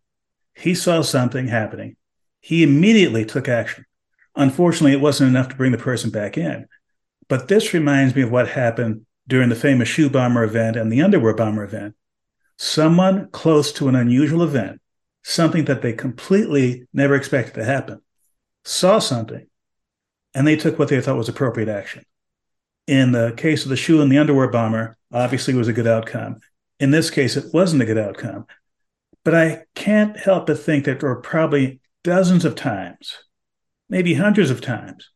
He 0.56 0.73
saw 0.73 1.01
something 1.01 1.49
happening. 1.49 1.97
He 2.39 2.63
immediately 2.63 3.25
took 3.25 3.49
action. 3.49 3.86
Unfortunately, 4.34 4.93
it 4.93 5.01
wasn't 5.01 5.30
enough 5.30 5.49
to 5.49 5.56
bring 5.56 5.73
the 5.73 5.77
person 5.77 6.10
back 6.10 6.38
in. 6.38 6.67
But 7.27 7.49
this 7.49 7.73
reminds 7.73 8.15
me 8.15 8.21
of 8.21 8.32
what 8.32 8.47
happened 8.47 9.06
during 9.27 9.49
the 9.49 9.56
famous 9.56 9.89
shoe 9.89 10.10
bomber 10.10 10.43
event 10.43 10.77
and 10.77 10.89
the 10.89 11.01
underwear 11.01 11.34
bomber 11.36 11.65
event. 11.65 11.95
Someone 12.58 13.30
close 13.32 13.73
to 13.73 13.89
an 13.89 13.95
unusual 13.95 14.43
event, 14.43 14.80
something 15.23 15.65
that 15.65 15.82
they 15.82 15.91
completely 15.91 16.88
never 16.93 17.13
expected 17.13 17.56
to 17.56 17.65
happen, 17.65 18.01
saw 18.63 18.99
something, 18.99 19.45
and 20.34 20.47
they 20.47 20.56
took 20.56 20.80
what 20.80 20.88
they 20.88 21.01
thought 21.01 21.17
was 21.17 21.30
appropriate 21.30 21.69
action. 21.69 22.03
In 22.88 23.12
the 23.12 23.34
case 23.36 23.63
of 23.63 23.69
the 23.69 23.75
shoe 23.75 24.01
and 24.01 24.10
the 24.10 24.17
underwear 24.17 24.47
bomber, 24.47 24.96
obviously 25.12 25.54
was 25.54 25.67
a 25.67 25.74
good 25.74 25.88
outcome. 25.88 26.38
In 26.80 26.91
this 26.91 27.10
case, 27.10 27.38
it 27.38 27.54
wasn't 27.54 27.82
a 27.82 27.86
good 27.86 27.98
outcome. 27.98 28.46
But 29.24 29.36
I 29.36 29.63
can't 29.76 30.17
help 30.17 30.48
but 30.48 30.60
think 30.60 30.86
that 30.86 31.00
there 31.00 31.10
were 31.10 31.22
probably 31.22 31.82
dozens 32.04 32.46
of 32.46 32.56
times, 32.56 33.17
maybe 33.89 34.13
hundreds 34.13 34.50
of 34.50 34.62
times, 34.62 35.10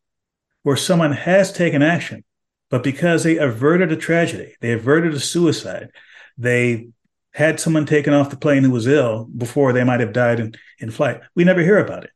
where 0.64 0.76
someone 0.76 1.14
has 1.14 1.52
taken 1.52 1.82
action 1.82 2.24
but 2.72 2.84
because 2.84 3.24
they 3.24 3.38
averted 3.38 3.92
a 3.92 3.98
tragedy, 3.98 4.56
they 4.62 4.72
averted 4.72 5.14
a 5.14 5.20
suicide, 5.20 5.90
they 6.38 6.88
had 7.34 7.60
someone 7.60 7.86
taken 7.86 8.14
off 8.14 8.30
the 8.30 8.38
plane 8.38 8.64
who 8.64 8.72
was 8.72 8.88
ill 8.88 9.26
before 9.26 9.74
they 9.74 9.84
might 9.84 10.00
have 10.00 10.14
died 10.14 10.40
in, 10.40 10.54
in 10.80 10.90
flight. 10.90 11.20
We 11.36 11.44
never 11.44 11.62
hear 11.62 11.78
about 11.78 12.06
it. 12.06 12.12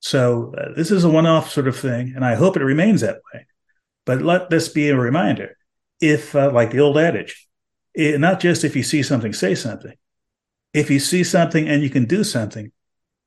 So 0.00 0.54
uh, 0.58 0.74
this 0.74 0.90
is 0.90 1.04
a 1.04 1.08
one 1.08 1.26
off 1.26 1.52
sort 1.52 1.68
of 1.68 1.78
thing, 1.78 2.12
and 2.16 2.24
I 2.24 2.34
hope 2.34 2.56
it 2.56 2.64
remains 2.64 3.00
that 3.00 3.20
way. 3.32 3.46
But 4.04 4.22
let 4.22 4.50
this 4.50 4.68
be 4.68 4.88
a 4.88 4.96
reminder 4.96 5.56
if, 6.02 6.34
uh, 6.34 6.50
like 6.50 6.72
the 6.72 6.80
old 6.80 6.98
adage, 6.98 7.48
it, 7.94 8.20
not 8.20 8.40
just 8.40 8.64
if 8.64 8.74
you 8.76 8.82
see 8.82 9.02
something, 9.02 9.32
say 9.32 9.54
something. 9.54 9.94
If 10.74 10.90
you 10.90 10.98
see 10.98 11.24
something 11.24 11.68
and 11.68 11.82
you 11.82 11.90
can 11.90 12.06
do 12.06 12.24
something, 12.24 12.72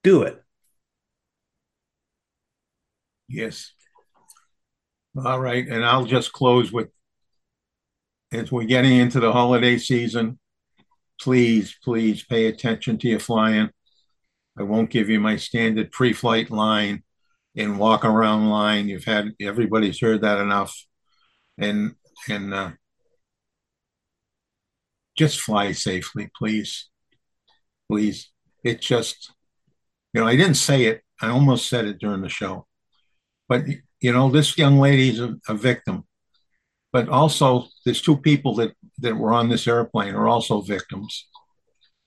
do 0.03 0.23
it. 0.23 0.41
Yes. 3.27 3.71
All 5.23 5.39
right, 5.39 5.65
and 5.67 5.85
I'll 5.85 6.05
just 6.05 6.33
close 6.33 6.71
with 6.71 6.89
as 8.31 8.51
we're 8.51 8.65
getting 8.65 8.97
into 8.97 9.19
the 9.19 9.31
holiday 9.31 9.77
season, 9.77 10.37
please, 11.21 11.75
please 11.83 12.23
pay 12.23 12.47
attention 12.47 12.97
to 12.97 13.07
your 13.07 13.19
flying. 13.19 13.69
I 14.57 14.63
won't 14.63 14.89
give 14.89 15.09
you 15.09 15.19
my 15.19 15.37
standard 15.37 15.91
pre-flight 15.91 16.51
line 16.51 17.03
and 17.55 17.79
walk 17.79 18.03
around 18.03 18.49
line. 18.49 18.89
You've 18.89 19.05
had 19.05 19.31
everybody's 19.39 20.01
heard 20.01 20.21
that 20.21 20.39
enough. 20.39 20.75
And 21.57 21.95
and 22.29 22.53
uh, 22.53 22.71
just 25.17 25.39
fly 25.39 25.71
safely, 25.71 26.29
please. 26.37 26.89
Please. 27.89 28.31
It 28.63 28.81
just 28.81 29.31
you 30.15 30.21
know, 30.21 30.27
I 30.27 30.37
didn't 30.37 30.55
say 30.55 30.85
it. 30.85 31.01
I 31.21 31.27
almost 31.27 31.67
said 31.67 31.83
it 31.83 31.99
during 31.99 32.21
the 32.21 32.29
show. 32.29 32.67
But 33.49 33.65
you 33.99 34.13
know, 34.13 34.29
this 34.29 34.57
young 34.57 34.79
lady's 34.79 35.19
a, 35.19 35.35
a 35.49 35.53
victim, 35.53 36.05
but 36.93 37.09
also 37.09 37.67
there's 37.83 38.01
two 38.01 38.15
people 38.15 38.55
that 38.55 38.71
that 38.99 39.17
were 39.17 39.33
on 39.33 39.49
this 39.49 39.67
airplane 39.67 40.15
are 40.15 40.29
also 40.29 40.61
victims. 40.61 41.27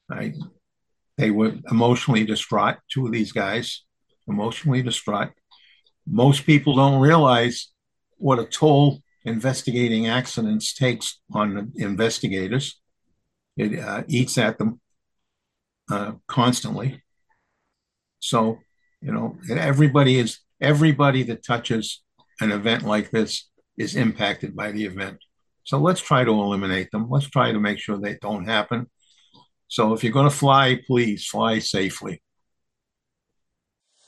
Right? 0.09 0.35
They 1.18 1.31
were 1.31 1.53
emotionally 1.71 2.25
distraught. 2.25 2.77
Two 2.90 3.05
of 3.05 3.12
these 3.12 3.33
guys, 3.33 3.85
emotionally 4.27 4.81
distraught. 4.83 5.33
Most 6.07 6.47
people 6.47 6.77
don't 6.77 7.01
realize 7.01 7.71
what 8.16 8.38
a 8.38 8.47
toll 8.47 9.03
investigating 9.28 10.08
accidents 10.08 10.74
takes 10.74 11.20
on 11.32 11.72
investigators. 11.76 12.80
It 13.56 13.78
uh, 13.78 14.04
eats 14.08 14.38
at 14.38 14.58
them 14.58 14.80
uh, 15.90 16.12
constantly. 16.26 17.02
So, 18.18 18.58
you 19.00 19.12
know, 19.12 19.36
everybody 19.50 20.18
is 20.18 20.38
everybody 20.60 21.22
that 21.24 21.44
touches 21.44 22.02
an 22.40 22.52
event 22.52 22.82
like 22.84 23.10
this 23.10 23.48
is 23.76 23.96
impacted 23.96 24.56
by 24.56 24.72
the 24.72 24.84
event. 24.84 25.18
So 25.64 25.78
let's 25.78 26.00
try 26.00 26.24
to 26.24 26.30
eliminate 26.30 26.90
them. 26.90 27.08
Let's 27.10 27.28
try 27.28 27.52
to 27.52 27.60
make 27.60 27.78
sure 27.78 27.98
they 27.98 28.16
don't 28.20 28.46
happen. 28.46 28.86
So 29.68 29.92
if 29.92 30.02
you're 30.02 30.12
going 30.12 30.30
to 30.30 30.34
fly, 30.34 30.80
please 30.86 31.26
fly 31.26 31.58
safely. 31.58 32.22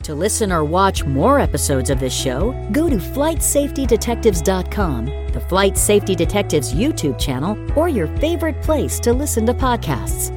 To 0.05 0.15
listen 0.15 0.51
or 0.51 0.65
watch 0.65 1.05
more 1.05 1.39
episodes 1.39 1.91
of 1.91 2.01
this 2.01 2.15
show, 2.15 2.53
go 2.73 2.89
to 2.89 2.97
flightsafetydetectives.com, 2.97 5.05
the 5.33 5.41
Flight 5.41 5.77
Safety 5.77 6.15
Detectives 6.15 6.73
YouTube 6.73 7.19
channel, 7.19 7.59
or 7.79 7.91
your 7.91 8.07
favorite 8.17 8.63
place 8.63 8.99
to 9.01 9.13
listen 9.13 9.45
to 9.45 9.53
podcasts. 9.53 10.31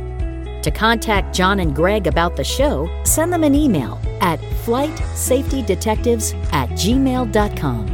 To 0.64 0.70
contact 0.70 1.34
John 1.34 1.62
and 1.62 1.74
Greg 1.74 2.08
about 2.08 2.36
the 2.36 2.44
show, 2.44 2.90
send 3.06 3.32
them 3.32 3.46
an 3.46 3.56
email 3.56 4.02
at 4.20 4.42
flightsafetydetectives 4.66 6.34
at 6.52 6.68
gmail.com. 6.72 7.88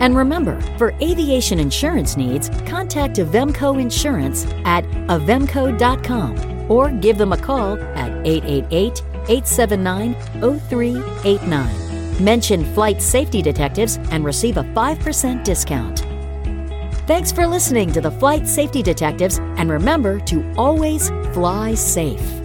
And 0.00 0.14
remember, 0.14 0.60
for 0.76 0.92
aviation 1.00 1.58
insurance 1.58 2.18
needs, 2.18 2.50
contact 2.66 3.16
Avemco 3.16 3.80
Insurance 3.80 4.44
at 4.66 4.84
avemco.com 5.08 6.70
or 6.70 6.90
give 6.90 7.16
them 7.16 7.32
a 7.32 7.38
call 7.38 7.78
at 7.94 8.10
888 8.26 9.02
879 9.28 10.14
0389. 10.68 12.24
Mention 12.24 12.74
Flight 12.74 13.00
Safety 13.00 13.42
Detectives 13.42 13.98
and 14.10 14.24
receive 14.24 14.56
a 14.56 14.64
5% 14.64 15.44
discount. 15.44 16.00
Thanks 17.06 17.32
for 17.32 17.46
listening 17.46 17.92
to 17.92 18.00
the 18.00 18.10
Flight 18.10 18.46
Safety 18.46 18.82
Detectives, 18.82 19.38
and 19.38 19.70
remember 19.70 20.20
to 20.20 20.54
always 20.56 21.08
fly 21.32 21.74
safe. 21.74 22.41